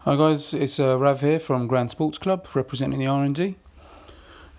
Hi 0.00 0.16
guys, 0.16 0.52
it's 0.52 0.80
uh, 0.80 0.98
Rav 0.98 1.20
here 1.20 1.38
from 1.38 1.66
Grand 1.66 1.90
Sports 1.90 2.18
Club, 2.18 2.46
representing 2.52 2.98
the 2.98 3.06
R&D. 3.06 3.56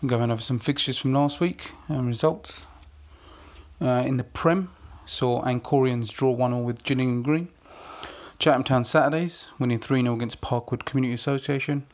I'm 0.02 0.08
going 0.08 0.32
over 0.32 0.42
some 0.42 0.60
fixtures 0.60 0.98
from 0.98 1.14
last 1.14 1.40
week 1.40 1.72
and 1.88 2.08
results. 2.08 2.68
Uh, 3.82 4.04
in 4.06 4.18
the 4.18 4.24
Prem, 4.24 4.70
saw 5.06 5.44
Ancorians 5.44 6.14
draw 6.14 6.32
1 6.32 6.52
0 6.52 6.62
with 6.64 6.84
Gillingham 6.84 7.22
Green. 7.22 7.50
Chatham 8.40 8.64
Town 8.64 8.84
Saturdays 8.84 9.50
winning 9.60 9.80
3 9.80 10.02
0 10.02 10.16
against 10.16 10.42
Parkwood 10.42 10.86
Community 10.86 11.14
Association. 11.14 11.86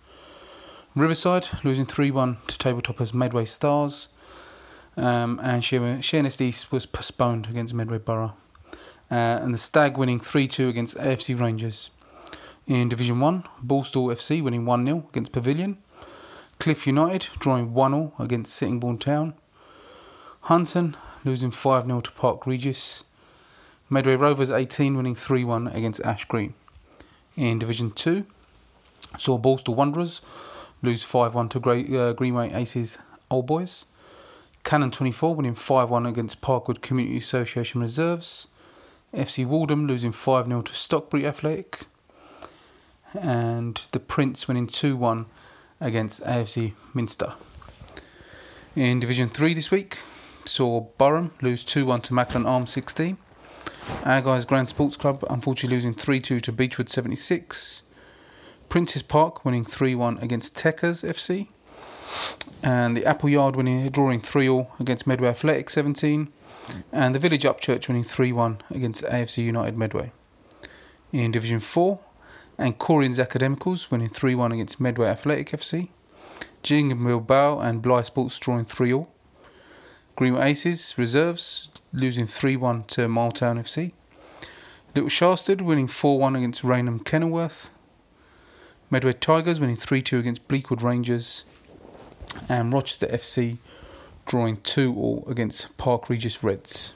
Riverside 0.95 1.47
losing 1.63 1.85
3 1.85 2.11
1 2.11 2.37
to 2.47 2.57
tabletoppers 2.57 3.13
Medway 3.13 3.45
Stars. 3.45 4.09
Um, 4.97 5.39
and 5.41 5.63
Sheerness 5.63 6.41
East 6.41 6.71
was 6.71 6.85
postponed 6.85 7.47
against 7.47 7.73
Medway 7.73 7.97
Borough. 7.97 8.33
Uh, 9.09 9.39
and 9.41 9.53
the 9.53 9.57
Stag 9.57 9.97
winning 9.97 10.19
3 10.19 10.47
2 10.47 10.69
against 10.69 10.97
AFC 10.97 11.39
Rangers. 11.39 11.91
In 12.67 12.89
Division 12.89 13.19
1, 13.19 13.43
Borstal 13.65 14.13
FC 14.13 14.41
winning 14.41 14.65
1 14.65 14.85
0 14.85 15.05
against 15.09 15.31
Pavilion. 15.31 15.77
Cliff 16.59 16.85
United 16.85 17.29
drawing 17.39 17.73
1 17.73 17.91
0 17.91 18.13
against 18.19 18.53
Sittingbourne 18.53 18.99
Town. 18.99 19.33
Hunton 20.41 20.95
losing 21.23 21.51
5 21.51 21.85
0 21.85 22.01
to 22.01 22.11
Park 22.11 22.45
Regis. 22.47 23.03
Medway 23.89 24.15
Rovers 24.15 24.49
18 24.49 24.95
winning 24.95 25.15
3 25.15 25.43
1 25.43 25.67
against 25.67 26.01
Ash 26.01 26.25
Green. 26.25 26.53
In 27.35 27.59
Division 27.59 27.91
2, 27.91 28.25
saw 29.17 29.37
Borstal 29.37 29.75
Wanderers 29.75 30.21
lose 30.81 31.03
5 31.03 31.33
1 31.33 31.49
to 31.49 31.59
Grey, 31.59 31.85
uh, 31.97 32.13
Greenway 32.13 32.53
Aces 32.53 32.97
Old 33.29 33.47
Boys. 33.47 33.85
Cannon 34.63 34.91
24 34.91 35.35
winning 35.35 35.55
5 35.55 35.89
1 35.89 36.05
against 36.05 36.41
Parkwood 36.41 36.81
Community 36.81 37.17
Association 37.17 37.81
Reserves. 37.81 38.47
FC 39.13 39.45
Waldham 39.45 39.87
losing 39.87 40.11
5 40.11 40.47
0 40.47 40.61
to 40.61 40.73
Stockbury 40.73 41.25
Athletic. 41.25 41.85
And 43.13 43.81
the 43.91 43.99
Prince 43.99 44.47
winning 44.47 44.67
2 44.67 44.95
1 44.95 45.25
against 45.79 46.23
AFC 46.23 46.73
Minster. 46.93 47.33
In 48.75 49.01
Division 49.01 49.27
3 49.27 49.53
this 49.53 49.69
week, 49.69 49.97
saw 50.45 50.87
Burham 50.99 51.31
lose 51.41 51.63
2 51.63 51.85
1 51.85 52.01
to 52.01 52.13
Macklin 52.13 52.45
Arm 52.45 52.67
16. 52.67 53.17
Our 54.03 54.21
guys 54.21 54.45
Grand 54.45 54.69
Sports 54.69 54.95
Club 54.95 55.23
unfortunately 55.29 55.75
losing 55.75 55.93
3 55.93 56.19
2 56.19 56.39
to 56.39 56.51
Beechwood 56.51 56.89
76. 56.89 57.83
Prince's 58.69 59.03
Park 59.03 59.43
winning 59.43 59.65
3 59.65 59.95
1 59.95 60.17
against 60.19 60.55
Teckers 60.55 61.03
FC. 61.03 61.47
And 62.63 62.95
the 62.95 63.05
Apple 63.05 63.29
Yard 63.29 63.55
winning 63.55 63.89
drawing 63.89 64.21
3 64.21 64.45
0 64.45 64.67
against 64.79 65.07
Medway 65.07 65.29
Athletic 65.29 65.69
17. 65.69 66.31
And 66.91 67.15
the 67.15 67.19
Village 67.19 67.43
Upchurch 67.43 67.87
winning 67.87 68.03
3 68.03 68.31
1 68.31 68.61
against 68.69 69.03
AFC 69.03 69.43
United 69.43 69.77
Medway. 69.77 70.11
In 71.11 71.31
Division 71.31 71.59
4, 71.59 71.99
and 72.57 72.77
Corian's 72.77 73.19
Academicals 73.19 73.91
winning 73.91 74.09
3 74.09 74.35
1 74.35 74.51
against 74.51 74.79
Medway 74.79 75.07
Athletic 75.07 75.51
FC. 75.51 75.89
Gillingham 76.63 77.19
Bow 77.25 77.59
and 77.59 77.81
Bly 77.81 78.03
Sports 78.03 78.37
drawing 78.39 78.65
3 78.65 78.89
0. 78.89 79.07
Green 80.15 80.35
Aces 80.35 80.95
reserves 80.97 81.69
losing 81.93 82.27
3 82.27 82.55
1 82.55 82.83
to 82.85 83.07
Miletown 83.07 83.59
FC. 83.59 83.91
Little 84.93 85.09
Shasted 85.09 85.61
winning 85.61 85.87
4 85.87 86.19
1 86.19 86.35
against 86.35 86.63
Raynham 86.63 86.99
Kenilworth. 86.99 87.69
Medway 88.89 89.13
Tigers 89.13 89.59
winning 89.59 89.75
3 89.75 90.01
2 90.01 90.19
against 90.19 90.47
Bleakwood 90.47 90.81
Rangers. 90.81 91.45
And 92.49 92.71
Rochester 92.73 93.07
FC 93.07 93.57
drawing 94.25 94.57
2 94.57 94.95
all 94.95 95.25
against 95.27 95.75
Park 95.77 96.09
Regis 96.09 96.43
Reds. 96.43 96.93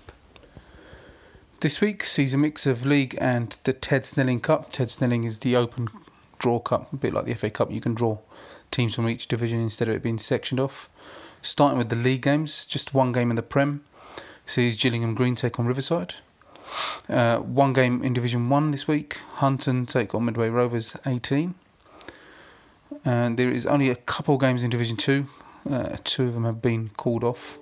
This 1.61 1.81
week 1.81 2.03
sees 2.03 2.33
a 2.33 2.37
mix 2.37 2.65
of 2.65 2.85
league 2.85 3.17
and 3.19 3.57
the 3.63 3.73
Ted 3.73 4.05
Snelling 4.05 4.41
Cup. 4.41 4.71
Ted 4.71 4.89
Snelling 4.89 5.23
is 5.23 5.39
the 5.39 5.55
open 5.55 5.87
draw 6.37 6.59
cup, 6.59 6.91
a 6.93 6.95
bit 6.97 7.13
like 7.13 7.25
the 7.25 7.33
FA 7.33 7.49
Cup. 7.49 7.71
You 7.71 7.81
can 7.81 7.95
draw 7.95 8.19
teams 8.71 8.93
from 8.93 9.09
each 9.09 9.27
division 9.27 9.59
instead 9.61 9.87
of 9.87 9.95
it 9.95 10.03
being 10.03 10.17
sectioned 10.17 10.59
off. 10.59 10.89
Starting 11.45 11.77
with 11.77 11.89
the 11.89 11.95
league 11.95 12.23
games, 12.23 12.65
just 12.65 12.95
one 12.95 13.11
game 13.11 13.29
in 13.29 13.35
the 13.35 13.43
Prem 13.43 13.83
sees 14.47 14.75
Gillingham 14.75 15.13
Green 15.13 15.35
take 15.35 15.59
on 15.59 15.67
Riverside. 15.67 16.15
Uh, 17.07 17.37
one 17.37 17.71
game 17.71 18.03
in 18.03 18.13
Division 18.13 18.49
1 18.49 18.71
this 18.71 18.87
week, 18.87 19.17
Hunton 19.35 19.85
take 19.85 20.15
on 20.15 20.25
Medway 20.25 20.49
Rovers 20.49 20.97
18. 21.05 21.53
And 23.05 23.37
there 23.37 23.51
is 23.51 23.67
only 23.67 23.91
a 23.91 23.95
couple 23.95 24.39
games 24.39 24.63
in 24.63 24.71
Division 24.71 24.97
2. 24.97 25.27
Uh, 25.69 25.97
two 26.03 26.29
of 26.29 26.33
them 26.33 26.45
have 26.45 26.63
been 26.63 26.89
called 26.97 27.23
off 27.23 27.59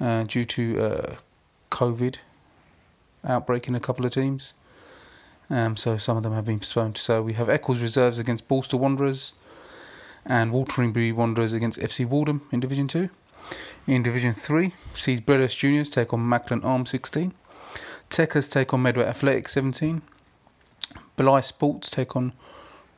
uh, 0.00 0.22
due 0.22 0.44
to 0.44 0.80
uh, 0.80 1.16
COVID 1.72 2.18
outbreak 3.24 3.66
in 3.66 3.74
a 3.74 3.80
couple 3.80 4.06
of 4.06 4.12
teams. 4.12 4.54
Um, 5.50 5.76
so 5.76 5.96
some 5.96 6.16
of 6.16 6.22
them 6.22 6.32
have 6.32 6.44
been 6.44 6.60
postponed. 6.60 6.96
So 6.98 7.22
we 7.22 7.32
have 7.32 7.48
Eccles 7.48 7.80
reserves 7.80 8.20
against 8.20 8.46
Borstal 8.46 8.78
Wanderers 8.78 9.32
and 10.26 10.52
Wateringbury 10.52 11.14
Wanderers 11.14 11.52
against 11.52 11.78
FC 11.78 12.06
Waldham 12.06 12.40
in 12.50 12.60
Division 12.60 12.88
2. 12.88 13.08
In 13.86 14.02
Division 14.02 14.32
3, 14.32 14.72
sees 14.94 15.20
Bredhurst 15.20 15.58
Juniors 15.58 15.90
take 15.90 16.12
on 16.12 16.28
Macklin 16.28 16.62
Arm 16.62 16.86
16. 16.86 17.34
Techers 18.08 18.50
take 18.50 18.72
on 18.72 18.82
Medway 18.82 19.04
Athletic 19.04 19.48
17. 19.48 20.02
Blyth 21.18 21.44
Sports 21.44 21.90
take 21.90 22.16
on 22.16 22.32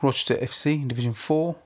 Rochester 0.00 0.36
FC 0.36 0.82
in 0.82 0.88
Division 0.88 1.14
4. 1.14 1.56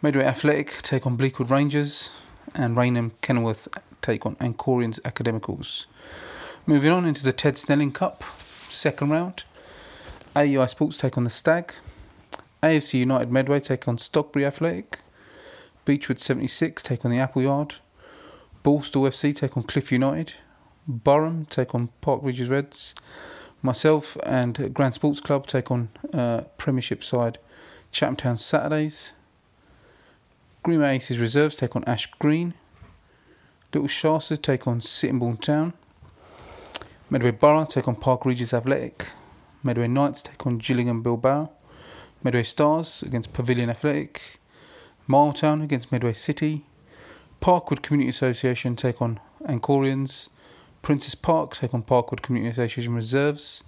Medway 0.00 0.24
Athletic 0.24 0.82
take 0.82 1.06
on 1.06 1.16
Bleakwood 1.16 1.50
Rangers. 1.50 2.10
And 2.54 2.76
Raynham 2.76 3.12
Kenilworth 3.22 3.68
take 4.02 4.26
on 4.26 4.36
Ancorians 4.36 5.00
Academicals. 5.02 5.86
Moving 6.66 6.90
on 6.90 7.06
into 7.06 7.22
the 7.22 7.32
Ted 7.32 7.56
Snelling 7.56 7.92
Cup, 7.92 8.24
second 8.68 9.10
round. 9.10 9.44
AUI 10.34 10.68
Sports 10.68 10.96
take 10.96 11.16
on 11.16 11.24
the 11.24 11.30
Stag. 11.30 11.72
AFC 12.62 12.94
United 13.00 13.32
Medway 13.32 13.58
take 13.58 13.88
on 13.88 13.96
Stockbury 13.96 14.46
Athletic. 14.46 15.00
Beechwood 15.84 16.20
76 16.20 16.80
take 16.82 17.04
on 17.04 17.10
the 17.10 17.18
Appleyard. 17.18 17.74
Borstal 18.64 19.08
FC 19.08 19.34
take 19.34 19.56
on 19.56 19.64
Cliff 19.64 19.90
United. 19.90 20.34
Burham 20.88 21.48
take 21.48 21.74
on 21.74 21.88
Park 22.00 22.20
Regis 22.22 22.46
Reds. 22.46 22.94
Myself 23.62 24.16
and 24.24 24.72
Grand 24.72 24.94
Sports 24.94 25.20
Club 25.20 25.48
take 25.48 25.72
on 25.72 25.88
uh, 26.14 26.42
Premiership 26.56 27.02
side 27.02 27.38
Chatham 27.90 28.14
Town 28.14 28.38
Saturdays. 28.38 29.12
Greenway 30.62 30.94
Aces 30.96 31.18
Reserves 31.18 31.56
take 31.56 31.74
on 31.74 31.82
Ash 31.84 32.08
Green. 32.20 32.54
Little 33.74 33.88
Shasters 33.88 34.38
take 34.38 34.68
on 34.68 34.80
Sittingbourne 34.80 35.40
Town. 35.40 35.72
Medway 37.10 37.32
Borough 37.32 37.64
take 37.64 37.88
on 37.88 37.96
Park 37.96 38.24
Regis 38.24 38.54
Athletic. 38.54 39.08
Medway 39.64 39.88
Knights 39.88 40.22
take 40.22 40.46
on 40.46 40.58
Gillingham 40.58 41.02
Bilbao. 41.02 41.50
Medway 42.24 42.44
Stars 42.44 43.02
against 43.02 43.32
Pavilion 43.32 43.68
Athletic. 43.68 44.38
Miletown 45.08 45.64
against 45.64 45.90
Medway 45.90 46.12
City. 46.12 46.64
Parkwood 47.40 47.82
Community 47.82 48.10
Association 48.10 48.76
take 48.76 49.02
on 49.02 49.18
Ancorians. 49.44 50.28
Princess 50.82 51.16
Park 51.16 51.56
take 51.56 51.74
on 51.74 51.82
Parkwood 51.82 52.22
Community 52.22 52.52
Association 52.52 52.94
Reserves. 52.94 53.64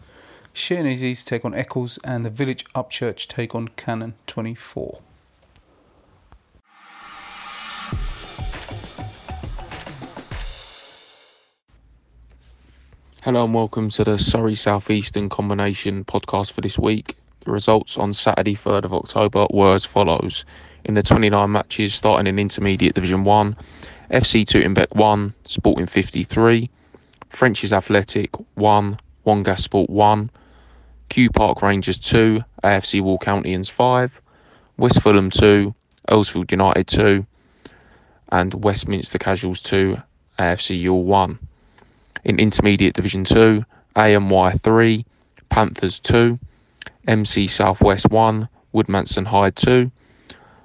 Sheerness 0.52 1.24
take 1.24 1.44
on 1.44 1.52
Eccles 1.52 1.98
and 2.04 2.24
the 2.24 2.30
Village 2.30 2.64
Upchurch 2.76 3.26
take 3.26 3.56
on 3.56 3.68
Cannon 3.68 4.14
24. 4.28 5.00
Hello 13.22 13.44
and 13.46 13.54
welcome 13.54 13.88
to 13.88 14.04
the 14.04 14.16
Surrey 14.16 14.54
Southeastern 14.54 15.28
Combination 15.28 16.04
podcast 16.04 16.52
for 16.52 16.60
this 16.60 16.78
week. 16.78 17.16
The 17.44 17.50
results 17.50 17.98
on 17.98 18.14
Saturday, 18.14 18.54
3rd 18.54 18.84
of 18.84 18.94
October, 18.94 19.46
were 19.50 19.74
as 19.74 19.84
follows. 19.84 20.46
In 20.84 20.94
the 20.94 21.02
29 21.02 21.50
matches 21.52 21.94
starting 21.94 22.26
in 22.26 22.38
Intermediate 22.38 22.94
Division 22.94 23.22
1, 23.24 23.56
FC 24.10 24.46
Tooting-Bec 24.46 24.94
1, 24.94 25.34
Sporting 25.46 25.86
53, 25.86 26.70
French's 27.28 27.72
Athletic 27.72 28.30
1, 28.54 28.98
Wongas 29.26 29.60
Sport 29.60 29.90
1, 29.90 30.30
Kew 31.10 31.28
Park 31.30 31.60
Rangers 31.60 31.98
2, 31.98 32.42
AFC 32.62 33.02
Wall 33.02 33.18
Walcountians 33.18 33.70
5, 33.70 34.22
West 34.78 35.02
Fulham 35.02 35.30
2, 35.30 35.74
Earlsfield 36.10 36.50
United 36.50 36.86
2, 36.86 37.26
and 38.32 38.64
Westminster 38.64 39.18
Casuals 39.18 39.60
2, 39.60 39.98
AFC 40.38 40.80
Ewell 40.80 41.04
1 41.04 41.38
in 42.24 42.38
Intermediate 42.38 42.94
Division 42.94 43.24
2, 43.24 43.64
AMY 43.96 44.52
3, 44.62 45.04
Panthers 45.50 46.00
2, 46.00 46.38
MC 47.06 47.46
Southwest 47.46 48.10
1, 48.10 48.48
Woodmanson 48.74 49.26
Hyde 49.26 49.56
2, 49.56 49.90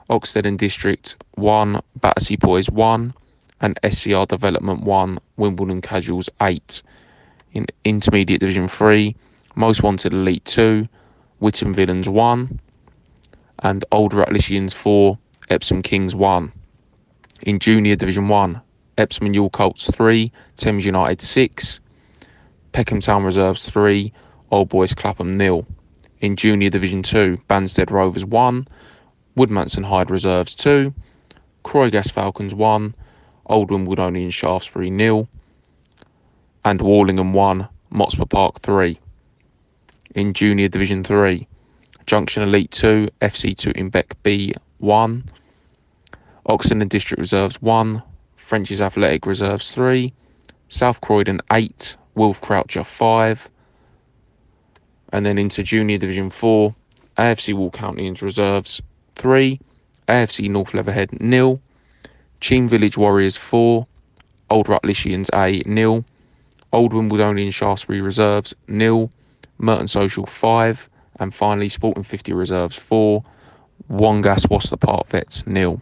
Oxted 0.10 0.46
and 0.46 0.58
District 0.58 1.16
1, 1.36 1.80
Battersea 1.98 2.36
Boys 2.38 2.70
1, 2.70 3.14
and 3.62 3.80
SCR 3.90 4.26
Development 4.26 4.82
1, 4.84 5.20
Wimbledon 5.38 5.82
Casuals 5.82 6.30
8. 6.42 6.82
In 7.54 7.66
Intermediate 7.84 8.40
Division 8.40 8.68
3, 8.68 9.16
Most 9.56 9.84
Wanted 9.84 10.14
Elite 10.14 10.46
2, 10.46 10.88
Witton 11.40 11.74
Villains 11.74 12.10
1, 12.10 12.60
and 13.64 13.86
Old 13.92 14.14
Rutlishians 14.14 14.74
4, 14.74 15.18
Epsom 15.50 15.82
Kings 15.82 16.16
1. 16.16 16.52
In 17.44 17.60
Junior 17.60 17.96
Division 17.96 18.28
1, 18.28 18.62
Epsom 18.98 19.26
and 19.26 19.36
York 19.36 19.54
Colts 19.54 19.90
3, 19.92 20.32
Thames 20.58 20.86
United 20.86 21.22
6, 21.22 21.80
Peckham 22.72 23.00
Town 23.00 23.24
Reserves 23.24 23.70
3, 23.70 24.12
Old 24.52 24.70
Boys 24.70 24.94
Clapham 24.94 25.38
nil. 25.38 25.66
In 26.22 26.36
Junior 26.36 26.70
Division 26.70 27.02
2, 27.02 27.38
Banstead 27.50 27.92
Rovers 27.92 28.26
1, 28.26 28.68
Woodmanson 29.38 29.86
Hyde 29.86 30.12
Reserves 30.12 30.54
2, 30.54 30.94
Croygas 31.64 32.12
Falcons 32.12 32.54
1, 32.54 32.94
Old 33.46 33.72
Wimbledonian 33.72 34.30
Shaftesbury 34.30 34.90
nil, 34.90 35.30
and 36.66 36.82
Warlingham 36.82 37.32
1, 37.32 37.66
Motspur 37.94 38.30
Park 38.30 38.60
3. 38.60 39.00
In 40.16 40.34
Junior 40.34 40.68
Division 40.68 41.06
3, 41.06 41.48
Junction 42.06 42.44
Elite 42.44 42.72
2, 42.72 43.08
FC 43.22 43.56
Tooting-Bec 43.56 44.22
B 44.22 44.54
1, 44.80 45.24
Oxted 46.48 46.82
and 46.82 46.90
District 46.90 47.20
Reserves 47.20 47.62
1, 47.62 48.04
French's 48.36 48.82
Athletic 48.82 49.26
Reserves 49.26 49.74
3, 49.74 50.12
South 50.68 51.00
Croydon 51.00 51.40
8, 51.50 51.96
Wolf 52.16 52.42
Croucher 52.42 52.84
5, 52.84 53.50
and 55.12 55.26
then 55.26 55.38
into 55.38 55.64
Junior 55.64 55.98
Division 55.98 56.30
4, 56.30 56.74
AFC 57.18 57.54
Wall 57.54 57.72
Walcountians 57.72 58.22
Reserves 58.22 58.82
3, 59.16 59.60
AFC 60.08 60.50
North 60.50 60.74
Leatherhead 60.74 61.20
nil, 61.22 61.60
Cheam 62.42 62.68
Village 62.68 62.98
Warriors 62.98 63.38
4, 63.38 63.86
Old 64.50 64.68
Rutlishians 64.68 65.30
A 65.34 65.62
nil, 65.70 66.04
Old 66.74 66.94
Wimbledonian 66.94 67.52
Shaftesbury 67.52 68.02
Reserves 68.02 68.54
nil, 68.68 69.12
Merton 69.60 69.88
Social 69.88 70.26
five, 70.26 70.90
and 71.20 71.36
finally 71.36 71.70
Sporting 71.70 72.04
50 72.04 72.34
Reserves 72.34 72.76
four, 72.76 73.24
Wongas 73.92 74.50
Worcester 74.50 74.78
Park 74.78 75.08
Vets 75.08 75.46
nil. 75.46 75.82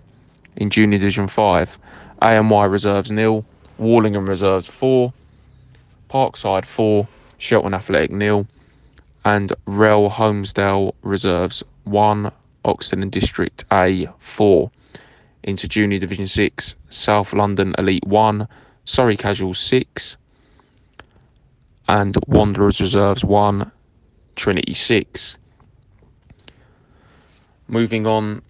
In 0.55 0.69
Junior 0.69 0.97
Division 0.97 1.27
five, 1.27 1.77
AMY 2.21 2.65
Reserves 2.65 3.11
nil, 3.11 3.45
Warlingham 3.77 4.25
Reserves 4.25 4.67
four, 4.67 5.13
Parkside 6.09 6.65
four, 6.65 7.07
Shelton 7.37 7.73
Athletic 7.73 8.11
nil, 8.11 8.47
and 9.27 9.51
Rel 9.65 10.09
Holmesdale 10.09 10.93
Reserves 11.01 11.61
one, 11.83 12.31
Oxenden 12.63 13.11
District 13.11 13.65
A 13.73 14.07
four. 14.19 14.71
Into 15.43 15.67
Junior 15.67 15.99
Division 15.99 16.27
6, 16.27 16.75
South 16.87 17.33
London 17.33 17.75
Elite 17.77 18.07
1, 18.07 18.47
Surrey 18.85 19.17
Casuals 19.17 19.59
6, 19.59 20.15
and 21.89 22.17
Wanderers 22.27 22.79
Reserves 22.79 23.25
1, 23.25 23.69
Trinity 24.37 24.73
6. 24.73 25.35
Moving 27.67 28.07
on 28.07 28.41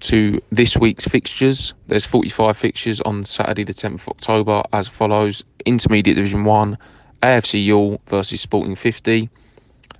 to 0.00 0.40
this 0.50 0.76
week's 0.76 1.04
fixtures, 1.04 1.74
there's 1.86 2.04
45 2.04 2.56
fixtures 2.56 3.00
on 3.02 3.24
Saturday, 3.24 3.62
the 3.62 3.74
10th 3.74 3.94
of 3.94 4.08
October, 4.08 4.62
as 4.72 4.88
follows. 4.88 5.44
Intermediate 5.64 6.16
Division 6.16 6.44
1, 6.44 6.76
AFC 7.22 7.64
Ewell 7.64 8.00
versus 8.08 8.40
Sporting 8.40 8.74
50, 8.74 9.30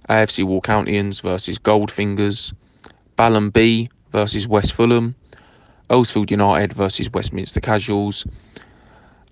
AFC 0.08 0.44
Walcountians 0.44 1.22
versus 1.22 1.58
Goldfingers, 1.58 2.52
Balham 3.16 3.50
B 3.52 3.90
versus 4.10 4.46
West 4.46 4.72
Fulham, 4.72 5.14
Earlsfield 5.90 6.30
United 6.30 6.72
versus 6.72 7.10
Westminster 7.12 7.60
Casuals, 7.60 8.26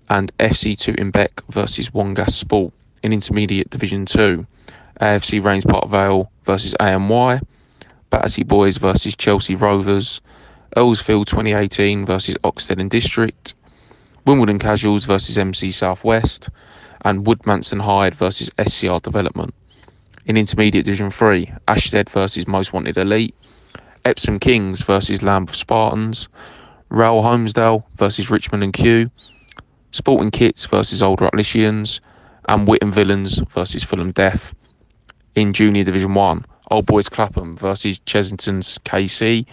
and 0.09 0.35
FC 0.37 0.77
Tooting-Bec 0.77 1.41
versus 1.49 1.89
Wongas 1.89 2.31
Sport 2.31 2.73
in 3.03 3.13
Intermediate 3.13 3.69
Division 3.69 4.05
2. 4.05 4.45
AFC 5.01 5.41
Raynes 5.41 5.67
Park 5.67 5.87
Vale 5.89 6.31
versus 6.43 6.75
AMY, 6.79 7.39
Battersea 8.09 8.43
Boys 8.43 8.77
versus 8.77 9.15
Chelsea 9.15 9.53
Rovers, 9.53 10.21
Earlsfield 10.75 11.27
2018 11.27 12.05
versus 12.05 12.35
Oxted 12.43 12.79
and 12.79 12.89
District, 12.89 13.53
Wimbledon 14.25 14.59
Casuals 14.59 15.05
versus 15.05 15.37
MC 15.37 15.71
Southwest, 15.71 16.49
and 17.01 17.25
Woodmanson 17.25 17.81
Hyde 17.81 18.15
versus 18.15 18.49
SCR 18.59 18.99
Development. 18.99 19.53
In 20.27 20.35
Intermediate 20.35 20.83
Division 20.83 21.09
3, 21.09 21.53
Ashtead 21.69 22.09
versus 22.09 22.49
Most 22.49 22.73
Wanted 22.73 22.97
Elite, 22.97 23.33
Epsom 24.03 24.39
Kings 24.39 24.81
versus 24.81 25.23
Lambeth 25.23 25.55
Spartans, 25.55 26.27
Rail 26.89 27.21
Holmesdale 27.21 27.85
versus 27.95 28.29
Richmond 28.29 28.61
and 28.61 28.73
Kew, 28.73 29.09
Sporting 29.91 30.29
Kits 30.29 30.65
versus 30.65 31.01
Old 31.01 31.19
Rutlishians, 31.19 32.01
and 32.49 32.67
Witham 32.67 32.91
Villains 32.91 33.41
versus 33.49 33.85
Fulham 33.85 34.11
Deaf. 34.11 34.53
In 35.35 35.53
Junior 35.53 35.85
Division 35.85 36.13
1, 36.13 36.45
Old 36.71 36.85
Boys 36.85 37.07
Clapham 37.07 37.55
versus 37.55 37.97
Chessington's 37.99 38.77
KC, 38.79 39.45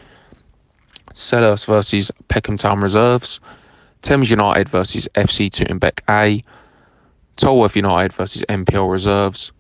Selhurst 1.13 1.67
versus 1.67 2.11
Peckham 2.27 2.57
Town 2.57 2.81
Reserves, 2.81 3.39
Thames 4.03 4.29
United 4.29 4.69
versus 4.69 5.07
FC 5.15 5.49
Tooting-Bec 5.53 6.03
A, 6.11 6.43
Tolworth 7.37 7.77
United 7.77 8.13
versus 8.13 8.45
MPL 8.49 8.91
Reserves, 8.91 9.53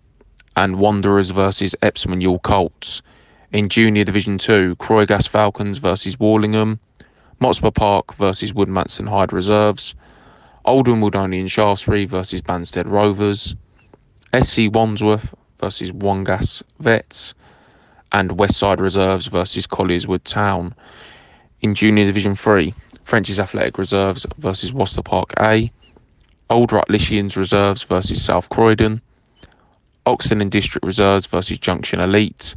and 0.56 0.78
Wanderers 0.78 1.30
versus 1.30 1.74
Epsom 1.82 2.12
and 2.12 2.22
Ewell 2.22 2.38
Colts. 2.38 3.02
In 3.52 3.68
Junior 3.68 4.04
Division 4.04 4.38
2, 4.38 4.76
Croygas 4.76 5.28
Falcons 5.28 5.78
versus 5.78 6.18
Warlingham, 6.18 6.80
Motspur 7.40 7.74
Park 7.74 8.14
versus 8.16 8.52
Woodmanson 8.52 9.08
Hyde 9.08 9.32
Reserves, 9.32 9.94
Oldham 10.64 11.00
Wimbledonian 11.00 11.46
Shaftesbury 11.46 12.04
versus 12.04 12.40
Banstead 12.40 12.90
Rovers, 12.90 13.54
SC 14.40 14.62
Wandsworth 14.72 15.34
versus 15.60 15.92
Wongas 15.92 16.62
Vets, 16.80 17.34
and 18.12 18.30
Westside 18.30 18.80
Reserves 18.80 19.26
versus 19.26 19.66
Collierswood 19.66 20.24
Town. 20.24 20.74
In 21.60 21.74
Junior 21.74 22.06
Division 22.06 22.34
3, 22.34 22.74
French's 23.04 23.38
Athletic 23.38 23.78
Reserves 23.78 24.26
versus 24.38 24.72
Worcester 24.72 25.02
Park 25.02 25.34
A, 25.38 25.70
Old 26.50 26.70
Rutlishians 26.70 27.36
Reserves 27.36 27.82
versus 27.82 28.24
South 28.24 28.48
Croydon, 28.48 29.00
Oxenden 30.06 30.50
District 30.50 30.84
Reserves 30.84 31.26
versus 31.26 31.58
Junction 31.58 32.00
Elite, 32.00 32.54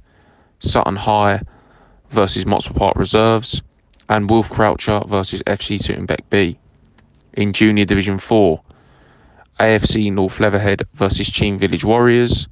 Sutton 0.60 0.96
High 0.96 1.42
versus 2.10 2.46
Motspur 2.46 2.76
Park 2.76 2.96
Reserves, 2.98 3.62
and 4.10 4.30
Wolf 4.30 4.50
Croucher 4.50 5.02
versus 5.08 5.42
FC 5.44 5.82
Tooting-Bec 5.82 6.30
B. 6.30 6.58
In 7.34 7.54
Junior 7.54 7.86
Division 7.86 8.18
4, 8.18 8.62
AFC 9.60 10.12
North 10.12 10.40
Leatherhead 10.40 10.84
versus 10.94 11.30
Cheam 11.30 11.58
Village 11.58 11.86
Warriors, 11.86 12.48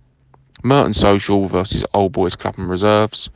Merton 0.64 0.94
Social 0.94 1.48
versus 1.48 1.86
Old 1.94 2.12
Boys 2.12 2.36
Clapham 2.36 2.70
Reserves, 2.70 3.30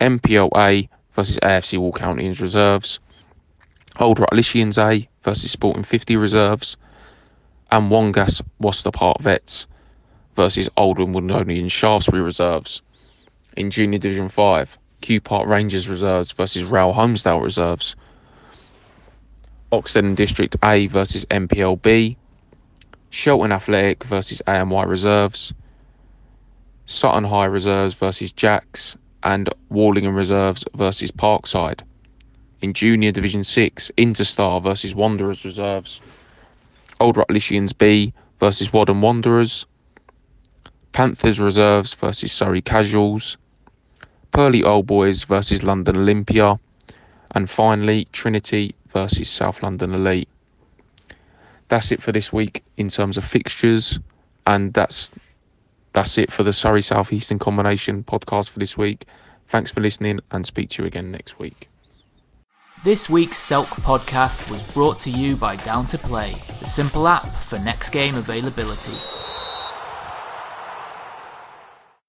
MPLA 0.00 0.88
versus 1.12 1.38
AFC 1.42 1.78
Walcountians 1.78 2.40
Reserves, 2.40 3.00
Old 4.00 4.18
Rutlishians 4.18 4.78
A 4.78 5.08
versus 5.22 5.50
Sporting 5.50 5.82
50 5.82 6.16
Reserves, 6.16 6.76
and 7.70 7.90
Wongas 7.90 8.40
Worcester 8.60 8.90
Park 8.90 9.20
Vets 9.20 9.66
versus 10.38 10.70
Oldham 10.76 11.06
Old 11.06 11.14
Wimbledonian 11.16 11.66
Shaftesbury 11.66 12.22
Reserves 12.22 12.80
in 13.56 13.72
Junior 13.72 13.98
Division 13.98 14.28
5. 14.28 14.78
Kew 15.00 15.20
Park 15.20 15.48
Rangers 15.48 15.88
reserves 15.88 16.30
versus 16.30 16.62
Rail 16.62 16.92
Holmesdale 16.94 17.42
reserves. 17.42 17.96
Oxenden 19.72 20.14
District 20.14 20.56
A 20.62 20.86
versus 20.86 21.24
MPLB. 21.24 22.14
Shelton 23.10 23.50
Athletic 23.50 24.04
versus 24.04 24.40
AMY 24.46 24.84
reserves. 24.84 25.52
Sutton 26.86 27.24
High 27.24 27.46
reserves 27.46 27.94
versus 27.94 28.30
Jacks 28.30 28.96
and 29.24 29.52
Warlingham 29.70 30.14
reserves 30.14 30.64
versus 30.76 31.10
Parkside. 31.10 31.80
In 32.62 32.74
Junior 32.74 33.10
Division 33.10 33.42
6, 33.42 33.90
Interstar 33.98 34.62
versus 34.62 34.94
Wanderers 34.94 35.44
reserves. 35.44 36.00
Old 37.00 37.16
Rutlishians 37.16 37.76
B 37.76 38.12
versus 38.38 38.72
Wadham 38.72 39.02
Wanderers. 39.02 39.66
Panthers 40.98 41.38
reserves 41.38 41.94
versus 41.94 42.32
Surrey 42.32 42.60
Casuals. 42.60 43.36
Purley 44.32 44.64
Old 44.64 44.88
Boys 44.88 45.22
versus 45.22 45.62
London 45.62 45.96
Olympia, 45.96 46.58
and 47.36 47.48
finally 47.48 48.08
Trinity 48.10 48.74
versus 48.88 49.30
South 49.30 49.62
London 49.62 49.94
Elite. 49.94 50.28
That's 51.68 51.92
it 51.92 52.02
for 52.02 52.10
this 52.10 52.32
week 52.32 52.64
in 52.78 52.88
terms 52.88 53.16
of 53.16 53.24
fixtures, 53.24 54.00
and 54.44 54.74
that's 54.74 55.12
that's 55.92 56.18
it 56.18 56.32
for 56.32 56.42
the 56.42 56.52
Surrey 56.52 56.82
South 56.82 57.12
Eastern 57.12 57.38
Combination 57.38 58.02
podcast 58.02 58.50
for 58.50 58.58
this 58.58 58.76
week. 58.76 59.04
Thanks 59.46 59.70
for 59.70 59.78
listening, 59.78 60.18
and 60.32 60.44
speak 60.44 60.70
to 60.70 60.82
you 60.82 60.88
again 60.88 61.12
next 61.12 61.38
week. 61.38 61.68
This 62.82 63.08
week's 63.08 63.38
Selk 63.38 63.66
podcast 63.66 64.50
was 64.50 64.74
brought 64.74 64.98
to 65.02 65.10
you 65.10 65.36
by 65.36 65.54
Down 65.54 65.86
to 65.86 65.98
Play, 65.98 66.32
the 66.58 66.66
simple 66.66 67.06
app 67.06 67.24
for 67.24 67.60
next 67.60 67.90
game 67.90 68.16
availability. 68.16 69.27